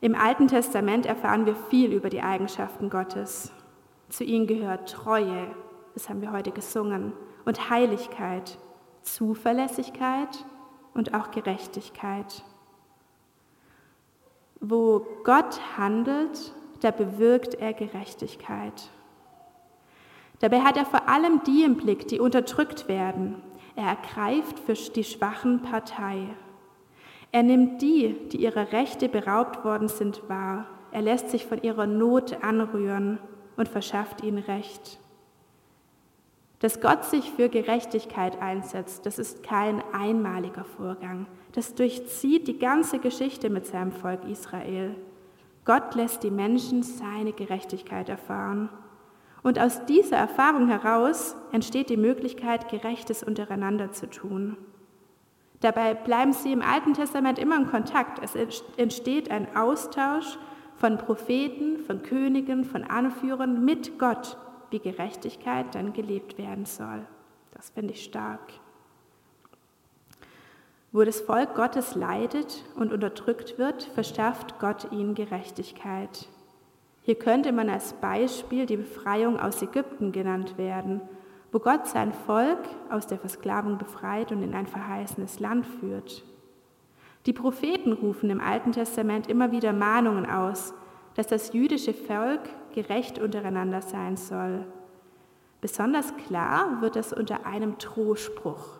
Im 0.00 0.14
Alten 0.14 0.46
Testament 0.46 1.06
erfahren 1.06 1.44
wir 1.44 1.56
viel 1.56 1.92
über 1.92 2.08
die 2.08 2.22
Eigenschaften 2.22 2.88
Gottes. 2.88 3.52
Zu 4.08 4.22
ihnen 4.22 4.46
gehört 4.46 4.90
Treue, 4.90 5.50
das 5.94 6.08
haben 6.08 6.20
wir 6.20 6.30
heute 6.30 6.52
gesungen, 6.52 7.12
und 7.44 7.68
Heiligkeit, 7.68 8.58
Zuverlässigkeit 9.02 10.44
und 10.94 11.14
auch 11.14 11.32
Gerechtigkeit. 11.32 12.44
Wo 14.60 15.04
Gott 15.24 15.60
handelt, 15.76 16.54
da 16.80 16.92
bewirkt 16.92 17.54
er 17.54 17.72
Gerechtigkeit. 17.72 18.90
Dabei 20.38 20.60
hat 20.60 20.76
er 20.76 20.86
vor 20.86 21.08
allem 21.08 21.42
die 21.42 21.64
im 21.64 21.76
Blick, 21.76 22.06
die 22.06 22.20
unterdrückt 22.20 22.86
werden. 22.86 23.42
Er 23.74 23.86
ergreift 23.86 24.60
für 24.60 24.74
die 24.74 25.02
schwachen 25.02 25.62
Partei. 25.62 26.28
Er 27.30 27.42
nimmt 27.42 27.82
die, 27.82 28.16
die 28.30 28.38
ihrer 28.38 28.72
Rechte 28.72 29.08
beraubt 29.08 29.64
worden 29.64 29.88
sind, 29.88 30.28
wahr. 30.28 30.66
Er 30.90 31.02
lässt 31.02 31.30
sich 31.30 31.46
von 31.46 31.62
ihrer 31.62 31.86
Not 31.86 32.42
anrühren 32.42 33.18
und 33.56 33.68
verschafft 33.68 34.22
ihnen 34.22 34.38
Recht. 34.38 34.98
Dass 36.60 36.80
Gott 36.80 37.04
sich 37.04 37.30
für 37.30 37.48
Gerechtigkeit 37.48 38.40
einsetzt, 38.40 39.06
das 39.06 39.18
ist 39.18 39.42
kein 39.42 39.82
einmaliger 39.92 40.64
Vorgang. 40.64 41.26
Das 41.52 41.74
durchzieht 41.74 42.48
die 42.48 42.58
ganze 42.58 42.98
Geschichte 42.98 43.50
mit 43.50 43.66
seinem 43.66 43.92
Volk 43.92 44.24
Israel. 44.24 44.96
Gott 45.64 45.94
lässt 45.94 46.22
die 46.22 46.30
Menschen 46.30 46.82
seine 46.82 47.32
Gerechtigkeit 47.32 48.08
erfahren. 48.08 48.70
Und 49.42 49.58
aus 49.58 49.84
dieser 49.84 50.16
Erfahrung 50.16 50.68
heraus 50.68 51.36
entsteht 51.52 51.90
die 51.90 51.96
Möglichkeit, 51.96 52.68
Gerechtes 52.70 53.22
untereinander 53.22 53.92
zu 53.92 54.08
tun. 54.08 54.56
Dabei 55.60 55.94
bleiben 55.94 56.32
sie 56.32 56.52
im 56.52 56.62
Alten 56.62 56.94
Testament 56.94 57.38
immer 57.38 57.56
in 57.56 57.66
Kontakt. 57.66 58.20
Es 58.22 58.34
entsteht 58.76 59.30
ein 59.30 59.56
Austausch 59.56 60.38
von 60.76 60.98
Propheten, 60.98 61.80
von 61.80 62.02
Königen, 62.02 62.64
von 62.64 62.84
Anführern 62.84 63.64
mit 63.64 63.98
Gott 63.98 64.36
wie 64.70 64.78
Gerechtigkeit 64.78 65.74
dann 65.74 65.92
gelebt 65.92 66.38
werden 66.38 66.66
soll. 66.66 67.06
Das 67.52 67.70
finde 67.70 67.94
ich 67.94 68.04
stark. 68.04 68.52
Wo 70.92 71.02
das 71.04 71.20
Volk 71.20 71.54
Gottes 71.54 71.94
leidet 71.94 72.64
und 72.76 72.92
unterdrückt 72.92 73.58
wird, 73.58 73.82
verschafft 73.82 74.58
Gott 74.58 74.90
ihnen 74.92 75.14
Gerechtigkeit. 75.14 76.28
Hier 77.02 77.14
könnte 77.14 77.52
man 77.52 77.68
als 77.68 77.94
Beispiel 77.94 78.66
die 78.66 78.76
Befreiung 78.76 79.38
aus 79.38 79.60
Ägypten 79.62 80.12
genannt 80.12 80.56
werden, 80.56 81.00
wo 81.52 81.58
Gott 81.58 81.86
sein 81.86 82.12
Volk 82.12 82.60
aus 82.90 83.06
der 83.06 83.18
Versklavung 83.18 83.78
befreit 83.78 84.32
und 84.32 84.42
in 84.42 84.54
ein 84.54 84.66
verheißenes 84.66 85.40
Land 85.40 85.66
führt. 85.66 86.24
Die 87.26 87.32
Propheten 87.32 87.92
rufen 87.92 88.30
im 88.30 88.40
Alten 88.40 88.72
Testament 88.72 89.28
immer 89.28 89.50
wieder 89.50 89.72
Mahnungen 89.72 90.28
aus, 90.28 90.74
dass 91.14 91.26
das 91.26 91.52
jüdische 91.52 91.94
Volk 91.94 92.40
gerecht 92.74 93.18
untereinander 93.18 93.82
sein 93.82 94.16
soll. 94.16 94.64
Besonders 95.60 96.14
klar 96.16 96.80
wird 96.80 96.96
das 96.96 97.12
unter 97.12 97.44
einem 97.44 97.76
Drohspruch. 97.78 98.78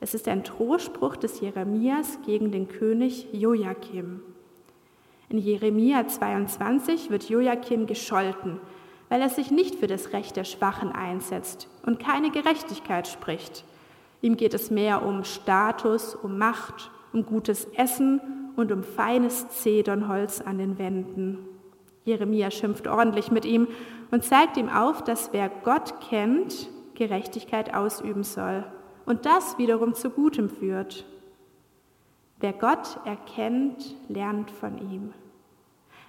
Es 0.00 0.14
ist 0.14 0.28
ein 0.28 0.44
Drohspruch 0.44 1.16
des 1.16 1.40
Jeremias 1.40 2.18
gegen 2.24 2.52
den 2.52 2.68
König 2.68 3.28
Joachim. 3.32 4.22
In 5.28 5.38
Jeremia 5.38 6.06
22 6.06 7.10
wird 7.10 7.28
Joachim 7.28 7.86
gescholten, 7.86 8.60
weil 9.10 9.20
er 9.20 9.28
sich 9.28 9.50
nicht 9.50 9.74
für 9.74 9.88
das 9.88 10.14
Recht 10.14 10.36
der 10.36 10.44
Schwachen 10.44 10.92
einsetzt 10.92 11.68
und 11.84 11.98
keine 11.98 12.30
Gerechtigkeit 12.30 13.06
spricht. 13.06 13.64
Ihm 14.22 14.36
geht 14.36 14.54
es 14.54 14.70
mehr 14.70 15.04
um 15.04 15.24
Status, 15.24 16.14
um 16.14 16.38
Macht, 16.38 16.90
um 17.12 17.26
gutes 17.26 17.66
Essen 17.76 18.20
und 18.56 18.72
um 18.72 18.84
feines 18.84 19.48
Zedernholz 19.48 20.40
an 20.40 20.58
den 20.58 20.78
Wänden. 20.78 21.38
Jeremia 22.04 22.50
schimpft 22.50 22.86
ordentlich 22.86 23.30
mit 23.30 23.44
ihm 23.44 23.68
und 24.10 24.24
zeigt 24.24 24.56
ihm 24.56 24.68
auf, 24.68 25.02
dass 25.02 25.32
wer 25.32 25.50
Gott 25.64 26.00
kennt, 26.08 26.68
Gerechtigkeit 26.94 27.74
ausüben 27.74 28.22
soll 28.22 28.64
und 29.06 29.26
das 29.26 29.58
wiederum 29.58 29.94
zu 29.94 30.10
Gutem 30.10 30.48
führt. 30.48 31.04
Wer 32.38 32.52
Gott 32.52 33.00
erkennt, 33.04 33.96
lernt 34.08 34.50
von 34.50 34.78
ihm. 34.78 35.12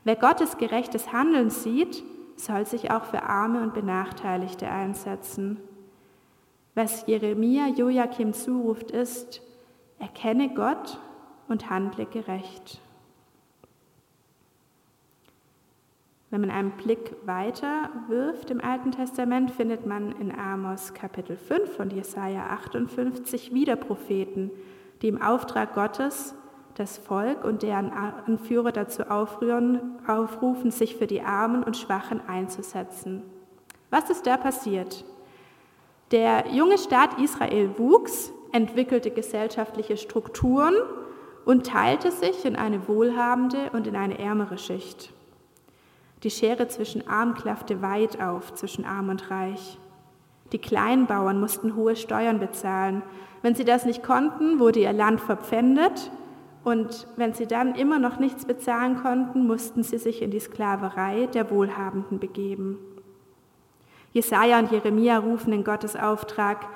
Wer 0.03 0.15
Gottes 0.15 0.57
gerechtes 0.57 1.11
Handeln 1.11 1.49
sieht, 1.49 2.03
soll 2.45 2.65
sich 2.65 2.91
auch 2.91 3.05
für 3.05 3.23
Arme 3.23 3.61
und 3.61 3.73
Benachteiligte 3.73 4.67
einsetzen. 4.69 5.59
Was 6.73 7.05
Jeremia 7.05 7.67
Joachim 7.67 8.33
zuruft, 8.33 8.91
ist, 8.91 9.41
erkenne 9.99 10.53
Gott 10.53 10.99
und 11.47 11.69
handle 11.69 12.05
gerecht. 12.05 12.81
Wenn 16.29 16.41
man 16.41 16.49
einen 16.49 16.71
Blick 16.71 17.13
weiter 17.25 17.89
wirft 18.07 18.51
im 18.51 18.61
Alten 18.61 18.91
Testament, 18.91 19.51
findet 19.51 19.85
man 19.85 20.13
in 20.13 20.33
Amos 20.33 20.93
Kapitel 20.93 21.35
5 21.35 21.77
und 21.77 21.91
Jesaja 21.91 22.47
58 22.47 23.53
wieder 23.53 23.75
Propheten, 23.75 24.49
die 25.01 25.09
im 25.09 25.21
Auftrag 25.21 25.73
Gottes 25.73 26.33
das 26.75 26.97
Volk 26.97 27.43
und 27.43 27.63
deren 27.63 27.91
Anführer 27.91 28.71
dazu 28.71 29.03
aufrufen, 29.03 30.71
sich 30.71 30.95
für 30.95 31.07
die 31.07 31.21
Armen 31.21 31.63
und 31.63 31.77
Schwachen 31.77 32.21
einzusetzen. 32.27 33.23
Was 33.89 34.09
ist 34.09 34.25
da 34.25 34.37
passiert? 34.37 35.03
Der 36.11 36.45
junge 36.51 36.77
Staat 36.77 37.19
Israel 37.19 37.77
wuchs, 37.77 38.31
entwickelte 38.51 39.11
gesellschaftliche 39.11 39.97
Strukturen 39.97 40.75
und 41.45 41.65
teilte 41.67 42.11
sich 42.11 42.45
in 42.45 42.55
eine 42.55 42.87
wohlhabende 42.87 43.69
und 43.73 43.87
in 43.87 43.95
eine 43.95 44.19
ärmere 44.19 44.57
Schicht. 44.57 45.13
Die 46.23 46.29
Schere 46.29 46.67
zwischen 46.67 47.07
Arm 47.07 47.33
klaffte 47.33 47.81
weit 47.81 48.21
auf, 48.21 48.53
zwischen 48.53 48.85
Arm 48.85 49.09
und 49.09 49.31
Reich. 49.31 49.77
Die 50.51 50.59
Kleinbauern 50.59 51.39
mussten 51.39 51.75
hohe 51.75 51.95
Steuern 51.95 52.39
bezahlen. 52.39 53.01
Wenn 53.41 53.55
sie 53.55 53.65
das 53.65 53.85
nicht 53.85 54.03
konnten, 54.03 54.59
wurde 54.59 54.81
ihr 54.81 54.93
Land 54.93 55.21
verpfändet 55.21 56.11
und 56.63 57.07
wenn 57.15 57.33
sie 57.33 57.47
dann 57.47 57.75
immer 57.75 57.99
noch 57.99 58.19
nichts 58.19 58.45
bezahlen 58.45 58.97
konnten, 59.01 59.47
mussten 59.47 59.83
sie 59.83 59.97
sich 59.97 60.21
in 60.21 60.31
die 60.31 60.39
Sklaverei 60.39 61.27
der 61.27 61.49
Wohlhabenden 61.49 62.19
begeben. 62.19 62.77
Jesaja 64.13 64.59
und 64.59 64.71
Jeremia 64.71 65.17
rufen 65.17 65.53
in 65.53 65.63
Gottes 65.63 65.95
Auftrag: 65.95 66.67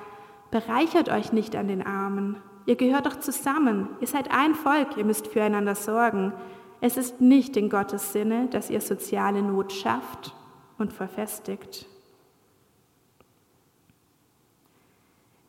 Bereichert 0.50 1.08
euch 1.08 1.32
nicht 1.32 1.54
an 1.54 1.68
den 1.68 1.86
Armen, 1.86 2.36
Ihr 2.66 2.74
gehört 2.74 3.06
doch 3.06 3.20
zusammen. 3.20 3.88
Ihr 4.00 4.08
seid 4.08 4.30
ein 4.32 4.54
Volk. 4.54 4.96
Ihr 4.96 5.04
müsst 5.04 5.28
füreinander 5.28 5.76
sorgen. 5.76 6.32
Es 6.80 6.96
ist 6.96 7.20
nicht 7.20 7.56
in 7.56 7.70
Gottes 7.70 8.12
Sinne, 8.12 8.48
dass 8.50 8.70
ihr 8.70 8.80
soziale 8.80 9.40
Not 9.40 9.72
schafft 9.72 10.34
und 10.76 10.92
verfestigt. 10.92 11.86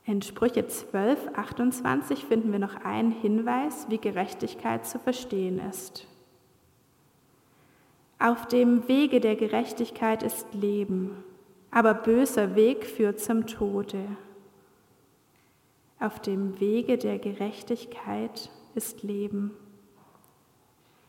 In 0.07 0.21
Sprüche 0.21 0.65
12, 0.65 1.19
28 1.35 2.23
finden 2.23 2.53
wir 2.53 2.59
noch 2.59 2.75
einen 2.77 3.11
Hinweis, 3.11 3.87
wie 3.89 3.97
Gerechtigkeit 3.97 4.87
zu 4.87 4.99
verstehen 4.99 5.59
ist. 5.69 6.07
Auf 8.17 8.47
dem 8.47 8.87
Wege 8.87 9.19
der 9.19 9.35
Gerechtigkeit 9.35 10.23
ist 10.23 10.53
Leben, 10.53 11.11
aber 11.71 11.93
böser 11.93 12.55
Weg 12.55 12.85
führt 12.85 13.19
zum 13.19 13.47
Tode. 13.47 13.99
Auf 15.99 16.21
dem 16.21 16.57
Wege 16.61 16.97
der 16.97 17.19
Gerechtigkeit 17.19 18.49
ist 18.75 19.03
Leben. 19.03 19.51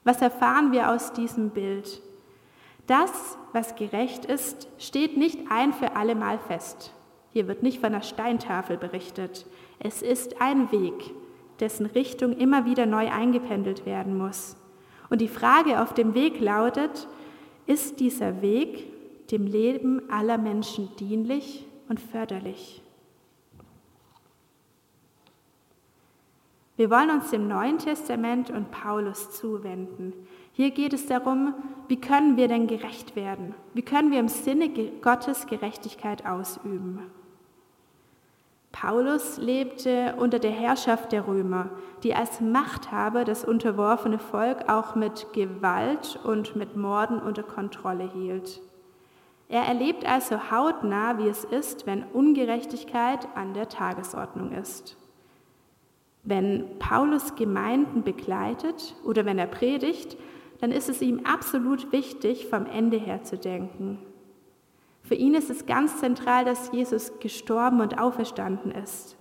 Was 0.03 0.21
erfahren 0.21 0.73
wir 0.73 0.91
aus 0.91 1.13
diesem 1.13 1.51
Bild? 1.51 2.03
Das, 2.89 3.39
was 3.53 3.77
gerecht 3.77 4.25
ist, 4.25 4.67
steht 4.77 5.17
nicht 5.17 5.39
ein 5.53 5.73
für 5.73 5.95
allemal 5.95 6.41
fest. 6.41 6.93
Hier 7.38 7.46
wird 7.46 7.62
nicht 7.62 7.79
von 7.79 7.94
einer 7.94 8.03
Steintafel 8.03 8.77
berichtet. 8.77 9.46
Es 9.79 10.03
ist 10.03 10.40
ein 10.42 10.72
Weg, 10.72 11.14
dessen 11.61 11.87
Richtung 11.87 12.33
immer 12.33 12.64
wieder 12.64 12.85
neu 12.85 13.12
eingependelt 13.12 13.87
werden 13.87 14.18
muss. 14.18 14.57
Und 15.09 15.20
die 15.20 15.29
Frage 15.29 15.81
auf 15.81 15.94
dem 15.94 16.14
Weg 16.14 16.40
lautet, 16.40 17.07
ist 17.66 18.01
dieser 18.01 18.42
Weg 18.42 18.90
dem 19.31 19.46
Leben 19.46 20.03
aller 20.11 20.37
Menschen 20.37 20.88
dienlich 20.96 21.64
und 21.88 22.01
förderlich? 22.01 22.83
Wir 26.77 26.90
wollen 26.90 27.11
uns 27.11 27.31
dem 27.31 27.46
Neuen 27.46 27.79
Testament 27.79 28.51
und 28.51 28.72
Paulus 28.72 29.31
zuwenden. 29.31 30.12
Hier 30.55 30.72
geht 30.72 30.92
es 30.92 31.07
darum, 31.07 31.55
wie 31.87 32.01
können 32.01 32.37
wir 32.37 32.48
denn 32.48 32.66
gerecht 32.66 33.14
werden? 33.14 33.55
Wie 33.74 33.83
können 33.83 34.11
wir 34.11 34.18
im 34.18 34.27
Sinne 34.27 34.70
Gottes 35.01 35.46
Gerechtigkeit 35.46 36.27
ausüben? 36.27 37.12
Paulus 38.73 39.39
lebte 39.39 40.15
unter 40.19 40.39
der 40.39 40.51
Herrschaft 40.51 41.13
der 41.13 41.27
Römer, 41.27 41.71
die 42.03 42.15
als 42.15 42.41
Machthaber 42.41 43.25
das 43.25 43.45
unterworfene 43.45 44.19
Volk 44.19 44.69
auch 44.69 44.95
mit 44.95 45.33
Gewalt 45.33 46.19
und 46.23 46.55
mit 46.55 46.77
Morden 46.77 47.19
unter 47.19 47.43
Kontrolle 47.43 48.09
hielt. 48.13 48.61
Er 49.49 49.63
erlebt 49.63 50.05
also 50.05 50.51
hautnah, 50.51 51.19
wie 51.19 51.29
es 51.29 51.45
ist, 51.45 51.87
wenn 51.87 52.05
Ungerechtigkeit 52.05 53.27
an 53.35 53.55
der 53.55 53.69
Tagesordnung 53.69 54.53
ist. 54.53 54.97
Wenn 56.23 56.79
Paulus 56.79 57.35
Gemeinden 57.37 58.03
begleitet 58.03 58.95
oder 59.05 59.25
wenn 59.25 59.39
er 59.39 59.47
predigt, 59.47 60.19
dann 60.61 60.73
ist 60.73 60.91
es 60.91 61.01
ihm 61.01 61.25
absolut 61.25 61.93
wichtig, 61.93 62.49
vom 62.49 62.67
Ende 62.67 62.99
her 62.99 63.23
zu 63.23 63.39
denken. 63.39 63.99
Für 65.03 65.15
ihn 65.15 65.35
ist 65.35 65.51
es 65.51 65.67
ganz 65.67 65.99
zentral, 65.99 66.45
dass 66.45 66.73
Jesus 66.73 67.13
gestorben 67.21 67.81
und 67.81 67.99
auferstanden 67.99 68.73
ist. 68.73 69.17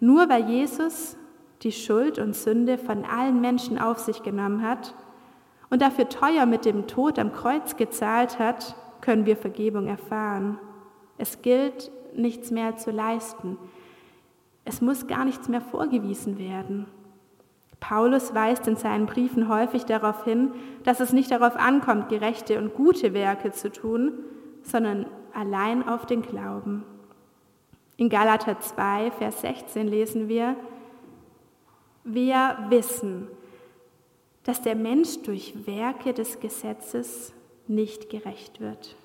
Nur 0.00 0.28
weil 0.28 0.48
Jesus 0.48 1.16
die 1.62 1.72
Schuld 1.72 2.18
und 2.18 2.34
Sünde 2.34 2.76
von 2.76 3.04
allen 3.04 3.40
Menschen 3.40 3.78
auf 3.78 3.98
sich 3.98 4.22
genommen 4.22 4.62
hat 4.62 4.94
und 5.70 5.80
dafür 5.80 6.08
teuer 6.08 6.44
mit 6.44 6.64
dem 6.64 6.86
Tod 6.86 7.18
am 7.18 7.32
Kreuz 7.32 7.76
gezahlt 7.76 8.38
hat, 8.38 8.74
können 9.00 9.26
wir 9.26 9.36
Vergebung 9.36 9.86
erfahren. 9.86 10.58
Es 11.18 11.40
gilt, 11.40 11.90
nichts 12.14 12.50
mehr 12.50 12.76
zu 12.76 12.90
leisten. 12.90 13.56
Es 14.64 14.80
muss 14.80 15.06
gar 15.06 15.24
nichts 15.24 15.48
mehr 15.48 15.60
vorgewiesen 15.60 16.38
werden. 16.38 16.86
Paulus 17.80 18.34
weist 18.34 18.68
in 18.68 18.76
seinen 18.76 19.06
Briefen 19.06 19.48
häufig 19.48 19.84
darauf 19.84 20.24
hin, 20.24 20.52
dass 20.84 21.00
es 21.00 21.12
nicht 21.12 21.30
darauf 21.30 21.56
ankommt, 21.56 22.08
gerechte 22.08 22.58
und 22.58 22.74
gute 22.74 23.12
Werke 23.12 23.50
zu 23.50 23.72
tun, 23.72 24.12
sondern 24.62 25.06
allein 25.34 25.86
auf 25.88 26.06
den 26.06 26.22
Glauben. 26.22 26.84
In 27.96 28.08
Galater 28.08 28.58
2, 28.58 29.10
Vers 29.12 29.40
16 29.42 29.86
lesen 29.86 30.28
wir, 30.28 30.56
wir 32.04 32.58
wissen, 32.68 33.28
dass 34.44 34.62
der 34.62 34.74
Mensch 34.74 35.22
durch 35.22 35.66
Werke 35.66 36.12
des 36.12 36.40
Gesetzes 36.40 37.32
nicht 37.68 38.10
gerecht 38.10 38.60
wird, 38.60 38.96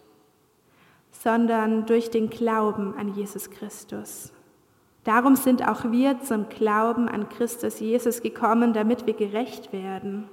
sondern 1.12 1.86
durch 1.86 2.10
den 2.10 2.30
Glauben 2.30 2.96
an 2.98 3.14
Jesus 3.14 3.52
Christus. 3.52 4.34
Darum 5.04 5.36
sind 5.36 5.68
auch 5.68 5.92
wir 5.92 6.20
zum 6.22 6.50
Glauben 6.50 7.08
an 7.08 7.30
Christus 7.30 7.80
Jesus 7.80 8.22
gekommen, 8.22 8.74
damit 8.74 9.06
wir 9.06 9.14
gerecht 9.14 9.72
werden. 9.72 10.28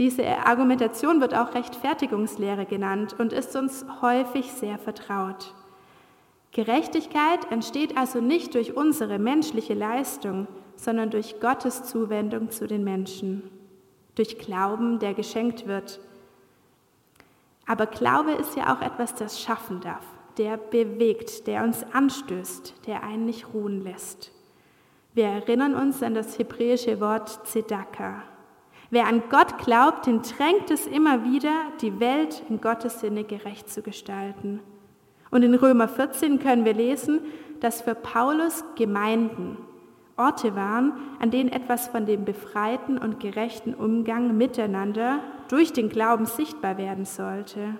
Diese 0.00 0.26
Argumentation 0.46 1.20
wird 1.20 1.34
auch 1.34 1.52
Rechtfertigungslehre 1.54 2.64
genannt 2.64 3.14
und 3.18 3.34
ist 3.34 3.54
uns 3.54 3.84
häufig 4.00 4.50
sehr 4.50 4.78
vertraut. 4.78 5.54
Gerechtigkeit 6.52 7.52
entsteht 7.52 7.98
also 7.98 8.22
nicht 8.22 8.54
durch 8.54 8.74
unsere 8.74 9.18
menschliche 9.18 9.74
Leistung, 9.74 10.48
sondern 10.74 11.10
durch 11.10 11.38
Gottes 11.38 11.84
Zuwendung 11.84 12.50
zu 12.50 12.66
den 12.66 12.82
Menschen, 12.82 13.42
durch 14.14 14.38
Glauben, 14.38 15.00
der 15.00 15.12
geschenkt 15.12 15.66
wird. 15.66 16.00
Aber 17.66 17.84
Glaube 17.84 18.32
ist 18.32 18.56
ja 18.56 18.74
auch 18.74 18.80
etwas, 18.80 19.14
das 19.14 19.38
schaffen 19.38 19.82
darf, 19.82 20.06
der 20.38 20.56
bewegt, 20.56 21.46
der 21.46 21.62
uns 21.62 21.84
anstößt, 21.92 22.86
der 22.86 23.02
einen 23.02 23.26
nicht 23.26 23.52
ruhen 23.52 23.84
lässt. 23.84 24.32
Wir 25.12 25.26
erinnern 25.26 25.74
uns 25.74 26.02
an 26.02 26.14
das 26.14 26.38
hebräische 26.38 27.00
Wort 27.00 27.46
Zedaka, 27.46 28.22
Wer 28.90 29.06
an 29.06 29.22
Gott 29.30 29.58
glaubt, 29.58 30.06
den 30.06 30.22
drängt 30.22 30.70
es 30.70 30.86
immer 30.86 31.24
wieder, 31.24 31.54
die 31.80 32.00
Welt 32.00 32.42
in 32.48 32.60
Gottes 32.60 33.00
Sinne 33.00 33.22
gerecht 33.22 33.70
zu 33.70 33.82
gestalten. 33.82 34.60
Und 35.30 35.44
in 35.44 35.54
Römer 35.54 35.86
14 35.86 36.40
können 36.40 36.64
wir 36.64 36.74
lesen, 36.74 37.20
dass 37.60 37.82
für 37.82 37.94
Paulus 37.94 38.64
Gemeinden 38.74 39.56
Orte 40.16 40.56
waren, 40.56 40.92
an 41.20 41.30
denen 41.30 41.50
etwas 41.50 41.88
von 41.88 42.04
dem 42.04 42.24
befreiten 42.24 42.98
und 42.98 43.20
gerechten 43.20 43.74
Umgang 43.74 44.36
miteinander 44.36 45.20
durch 45.48 45.72
den 45.72 45.88
Glauben 45.88 46.26
sichtbar 46.26 46.76
werden 46.76 47.04
sollte. 47.04 47.76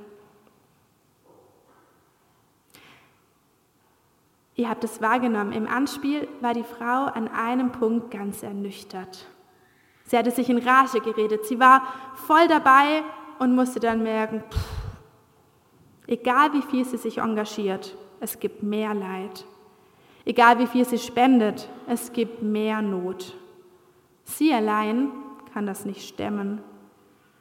Ihr 4.55 4.69
habt 4.69 4.85
es 4.85 5.03
wahrgenommen, 5.03 5.53
im 5.53 5.67
Anspiel 5.67 6.29
war 6.41 6.55
die 6.55 6.65
Frau 6.65 7.07
an 7.07 7.29
einem 7.29 7.73
Punkt 7.73 8.11
ganz 8.11 8.43
ernüchtert. 8.43 9.27
Sie 10.11 10.19
hatte 10.19 10.33
sich 10.33 10.51
in 10.51 10.59
Rage 10.59 11.01
geredet. 11.01 11.47
Sie 11.47 11.61
war 11.61 11.85
voll 12.17 12.49
dabei 12.49 13.05
und 13.39 13.55
musste 13.55 13.79
dann 13.79 14.03
merken, 14.03 14.43
pff, 14.51 14.69
egal 16.09 16.53
wie 16.53 16.63
viel 16.63 16.85
sie 16.85 16.97
sich 16.97 17.19
engagiert, 17.19 17.97
es 18.19 18.41
gibt 18.41 18.61
mehr 18.61 18.93
Leid. 18.93 19.47
Egal 20.25 20.59
wie 20.59 20.67
viel 20.67 20.85
sie 20.85 20.99
spendet, 20.99 21.71
es 21.87 22.13
gibt 22.13 22.43
mehr 22.43 22.83
Not. 22.83 23.37
Sie 24.25 24.53
allein 24.53 25.13
kann 25.55 25.65
das 25.65 25.85
nicht 25.85 26.09
stemmen. 26.09 26.61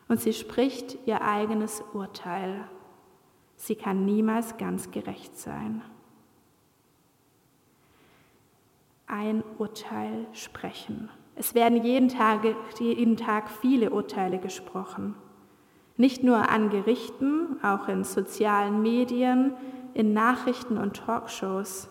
Und 0.07 0.21
sie 0.21 0.33
spricht 0.33 0.95
ihr 1.07 1.23
eigenes 1.23 1.83
Urteil. 1.93 2.69
Sie 3.55 3.73
kann 3.75 4.05
niemals 4.05 4.57
ganz 4.57 4.91
gerecht 4.91 5.35
sein. 5.35 5.81
Ein 9.07 9.43
Urteil 9.57 10.27
sprechen. 10.33 11.09
Es 11.39 11.55
werden 11.55 11.81
jeden 11.81 12.09
Tag, 12.09 12.41
jeden 12.81 13.15
Tag 13.15 13.49
viele 13.49 13.91
Urteile 13.91 14.39
gesprochen. 14.39 15.15
Nicht 15.95 16.21
nur 16.21 16.49
an 16.49 16.69
Gerichten, 16.69 17.55
auch 17.63 17.87
in 17.87 18.03
sozialen 18.03 18.81
Medien, 18.81 19.53
in 19.93 20.11
Nachrichten 20.11 20.77
und 20.77 20.97
Talkshows. 20.97 21.87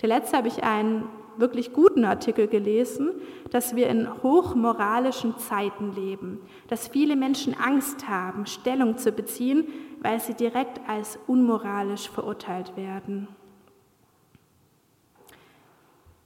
Der 0.00 0.08
letzte 0.08 0.38
habe 0.38 0.48
ich 0.48 0.64
einen 0.64 1.04
wirklich 1.36 1.74
guten 1.74 2.06
Artikel 2.06 2.48
gelesen, 2.48 3.10
dass 3.50 3.76
wir 3.76 3.90
in 3.90 4.08
hochmoralischen 4.22 5.36
Zeiten 5.36 5.92
leben, 5.92 6.40
dass 6.68 6.88
viele 6.88 7.16
Menschen 7.16 7.54
Angst 7.54 8.08
haben, 8.08 8.46
Stellung 8.46 8.96
zu 8.96 9.12
beziehen, 9.12 9.66
weil 10.00 10.20
sie 10.20 10.32
direkt 10.32 10.80
als 10.88 11.18
unmoralisch 11.26 12.08
verurteilt 12.08 12.78
werden. 12.78 13.28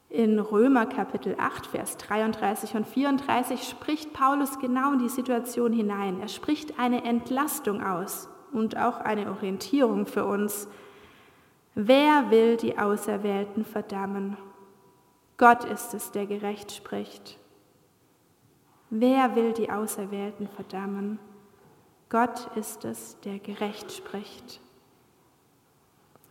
In 0.09 0.39
Römer 0.39 0.87
Kapitel 0.87 1.35
8, 1.37 1.67
Vers 1.67 1.97
33 1.97 2.75
und 2.77 2.87
34 2.87 3.63
spricht 3.69 4.13
Paulus 4.13 4.59
genau 4.61 4.93
in 4.93 5.01
die 5.01 5.09
Situation 5.09 5.73
hinein. 5.73 6.21
Er 6.21 6.29
spricht 6.29 6.79
eine 6.79 7.05
Entlastung 7.05 7.83
aus 7.83 8.29
und 8.53 8.77
auch 8.77 8.99
eine 8.99 9.29
Orientierung 9.31 10.07
für 10.07 10.25
uns. 10.25 10.69
Wer 11.75 12.31
will 12.31 12.57
die 12.57 12.79
Auserwählten 12.79 13.65
verdammen? 13.65 14.37
Gott 15.39 15.65
ist 15.65 15.93
es, 15.93 16.13
der 16.13 16.27
gerecht 16.27 16.73
spricht. 16.73 17.39
Wer 18.91 19.35
will 19.35 19.53
die 19.53 19.71
Auserwählten 19.71 20.49
verdammen? 20.49 21.19
Gott 22.09 22.49
ist 22.55 22.85
es, 22.85 23.19
der 23.21 23.41
gerecht 23.41 23.91
spricht. 23.91 24.61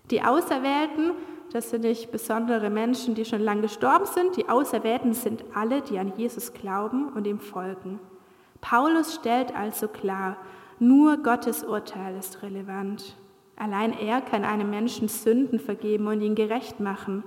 Die 0.09 0.23
Auserwählten 0.23 1.11
das 1.51 1.69
sind 1.69 1.83
nicht 1.83 2.11
besondere 2.11 2.69
Menschen, 2.69 3.15
die 3.15 3.25
schon 3.25 3.41
lange 3.41 3.61
gestorben 3.61 4.05
sind. 4.05 4.35
Die 4.35 4.49
Auserwählten 4.49 5.13
sind 5.13 5.43
alle, 5.53 5.81
die 5.81 5.99
an 5.99 6.13
Jesus 6.17 6.53
glauben 6.53 7.09
und 7.09 7.27
ihm 7.27 7.39
folgen. 7.39 7.99
Paulus 8.61 9.15
stellt 9.15 9.55
also 9.55 9.87
klar, 9.87 10.37
nur 10.79 11.17
Gottes 11.17 11.63
Urteil 11.63 12.17
ist 12.17 12.41
relevant. 12.43 13.15
Allein 13.55 13.93
er 13.93 14.21
kann 14.21 14.43
einem 14.43 14.69
Menschen 14.69 15.07
Sünden 15.07 15.59
vergeben 15.59 16.07
und 16.07 16.21
ihn 16.21 16.35
gerecht 16.35 16.79
machen. 16.79 17.23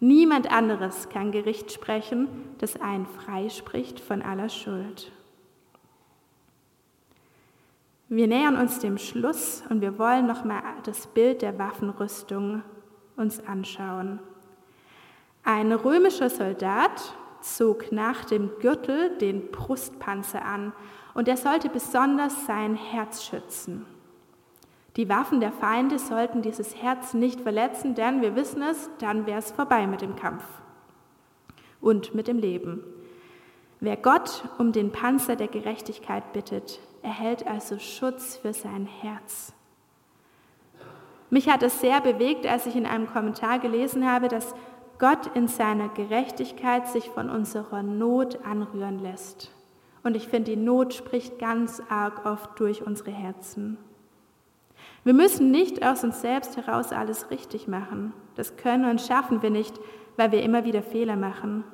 Niemand 0.00 0.52
anderes 0.52 1.08
kann 1.08 1.32
Gericht 1.32 1.72
sprechen, 1.72 2.28
das 2.58 2.80
einen 2.80 3.06
freispricht 3.06 4.00
von 4.00 4.20
aller 4.20 4.48
Schuld. 4.48 5.12
Wir 8.08 8.26
nähern 8.26 8.56
uns 8.56 8.78
dem 8.80 8.98
Schluss 8.98 9.62
und 9.70 9.80
wir 9.80 9.98
wollen 9.98 10.26
nochmal 10.26 10.62
das 10.82 11.06
Bild 11.06 11.40
der 11.40 11.58
Waffenrüstung 11.58 12.62
uns 13.16 13.44
anschauen. 13.46 14.18
Ein 15.44 15.72
römischer 15.72 16.30
Soldat 16.30 17.14
zog 17.40 17.90
nach 17.92 18.24
dem 18.24 18.50
Gürtel 18.60 19.16
den 19.18 19.50
Brustpanzer 19.50 20.44
an 20.44 20.72
Und 21.14 21.28
er 21.28 21.36
sollte 21.36 21.68
besonders 21.68 22.46
sein 22.46 22.74
Herz 22.74 23.24
schützen. 23.24 23.84
Die 24.96 25.08
Waffen 25.08 25.40
der 25.40 25.52
Feinde 25.52 25.98
sollten 25.98 26.42
dieses 26.42 26.76
Herz 26.76 27.14
nicht 27.14 27.40
verletzen, 27.40 27.94
denn 27.94 28.22
wir 28.22 28.36
wissen 28.36 28.62
es, 28.62 28.90
dann 28.98 29.26
wäre 29.26 29.38
es 29.38 29.50
vorbei 29.50 29.86
mit 29.86 30.02
dem 30.02 30.16
Kampf 30.16 30.44
und 31.80 32.14
mit 32.14 32.28
dem 32.28 32.38
Leben. 32.38 32.82
Wer 33.80 33.96
Gott 33.96 34.44
um 34.58 34.72
den 34.72 34.92
Panzer 34.92 35.34
der 35.34 35.48
Gerechtigkeit 35.48 36.32
bittet, 36.32 36.78
erhält 37.02 37.46
also 37.46 37.78
Schutz 37.78 38.36
für 38.36 38.52
sein 38.52 38.86
Herz. 38.86 39.52
Mich 41.32 41.48
hat 41.48 41.62
es 41.62 41.80
sehr 41.80 42.02
bewegt, 42.02 42.46
als 42.46 42.66
ich 42.66 42.76
in 42.76 42.84
einem 42.84 43.06
Kommentar 43.06 43.58
gelesen 43.58 44.06
habe, 44.06 44.28
dass 44.28 44.54
Gott 44.98 45.34
in 45.34 45.48
seiner 45.48 45.88
Gerechtigkeit 45.88 46.86
sich 46.86 47.08
von 47.08 47.30
unserer 47.30 47.82
Not 47.82 48.44
anrühren 48.44 48.98
lässt. 48.98 49.50
Und 50.02 50.14
ich 50.14 50.28
finde, 50.28 50.50
die 50.50 50.58
Not 50.58 50.92
spricht 50.92 51.38
ganz 51.38 51.80
arg 51.88 52.26
oft 52.26 52.60
durch 52.60 52.86
unsere 52.86 53.12
Herzen. 53.12 53.78
Wir 55.04 55.14
müssen 55.14 55.50
nicht 55.50 55.82
aus 55.82 56.04
uns 56.04 56.20
selbst 56.20 56.58
heraus 56.58 56.92
alles 56.92 57.30
richtig 57.30 57.66
machen. 57.66 58.12
Das 58.34 58.58
können 58.58 58.84
und 58.84 59.00
schaffen 59.00 59.40
wir 59.40 59.50
nicht, 59.50 59.80
weil 60.18 60.32
wir 60.32 60.42
immer 60.42 60.66
wieder 60.66 60.82
Fehler 60.82 61.16
machen. 61.16 61.64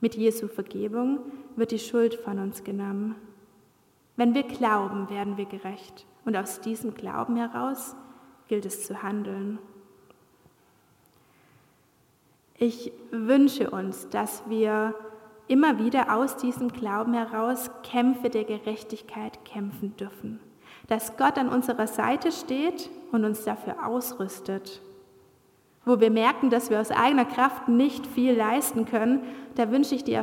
Mit 0.00 0.16
Jesu 0.16 0.48
Vergebung 0.48 1.20
wird 1.54 1.70
die 1.70 1.78
Schuld 1.78 2.16
von 2.16 2.40
uns 2.40 2.64
genommen. 2.64 3.14
Wenn 4.16 4.34
wir 4.34 4.42
glauben, 4.42 5.08
werden 5.10 5.36
wir 5.36 5.46
gerecht. 5.46 6.06
Und 6.24 6.36
aus 6.36 6.60
diesem 6.60 6.92
Glauben 6.94 7.36
heraus 7.36 7.94
gilt 8.48 8.66
es 8.66 8.86
zu 8.86 9.02
handeln. 9.02 9.58
Ich 12.58 12.92
wünsche 13.10 13.70
uns, 13.70 14.08
dass 14.08 14.42
wir 14.48 14.94
immer 15.48 15.78
wieder 15.78 16.16
aus 16.16 16.36
diesem 16.36 16.72
Glauben 16.72 17.12
heraus 17.14 17.70
Kämpfe 17.82 18.30
der 18.30 18.44
Gerechtigkeit 18.44 19.44
kämpfen 19.44 19.96
dürfen 19.96 20.40
dass 20.88 21.16
Gott 21.16 21.38
an 21.38 21.48
unserer 21.48 21.86
Seite 21.86 22.32
steht 22.32 22.90
und 23.12 23.24
uns 23.24 23.44
dafür 23.44 23.86
ausrüstet. 23.86 24.80
Wo 25.84 26.00
wir 26.00 26.10
merken, 26.10 26.50
dass 26.50 26.70
wir 26.70 26.80
aus 26.80 26.90
eigener 26.90 27.24
Kraft 27.24 27.68
nicht 27.68 28.06
viel 28.06 28.34
leisten 28.34 28.86
können, 28.86 29.22
da 29.54 29.70
wünsche 29.70 29.94
ich 29.94 30.04
die 30.04 30.18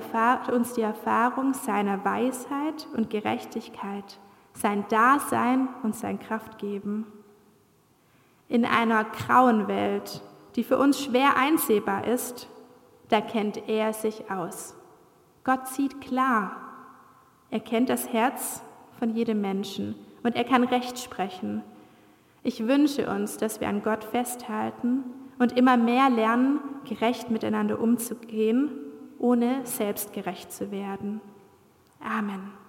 uns 0.51 0.73
die 0.73 0.81
Erfahrung 0.81 1.53
seiner 1.53 2.03
Weisheit 2.03 2.87
und 2.95 3.09
Gerechtigkeit, 3.09 4.19
sein 4.53 4.85
Dasein 4.89 5.69
und 5.83 5.95
sein 5.95 6.19
Kraftgeben. 6.19 7.05
In 8.53 8.65
einer 8.65 9.03
grauen 9.03 9.67
Welt, 9.67 10.21
die 10.55 10.63
für 10.63 10.77
uns 10.77 11.03
schwer 11.03 11.37
einsehbar 11.37 12.05
ist, 12.05 12.47
da 13.09 13.19
kennt 13.19 13.67
er 13.67 13.93
sich 13.93 14.29
aus. 14.29 14.75
Gott 15.43 15.67
sieht 15.69 16.01
klar. 16.01 16.55
Er 17.49 17.61
kennt 17.61 17.89
das 17.89 18.13
Herz 18.13 18.61
von 18.99 19.15
jedem 19.15 19.41
Menschen 19.41 19.95
und 20.21 20.35
er 20.35 20.43
kann 20.43 20.63
Recht 20.65 20.99
sprechen. 20.99 21.63
Ich 22.43 22.67
wünsche 22.67 23.09
uns, 23.09 23.37
dass 23.37 23.59
wir 23.59 23.67
an 23.67 23.81
Gott 23.81 24.03
festhalten 24.03 25.03
und 25.39 25.57
immer 25.57 25.75
mehr 25.75 26.11
lernen, 26.11 26.59
gerecht 26.87 27.31
miteinander 27.31 27.79
umzugehen, 27.79 28.69
ohne 29.17 29.65
selbst 29.65 30.13
gerecht 30.13 30.51
zu 30.51 30.69
werden. 30.69 31.21
Amen. 31.99 32.62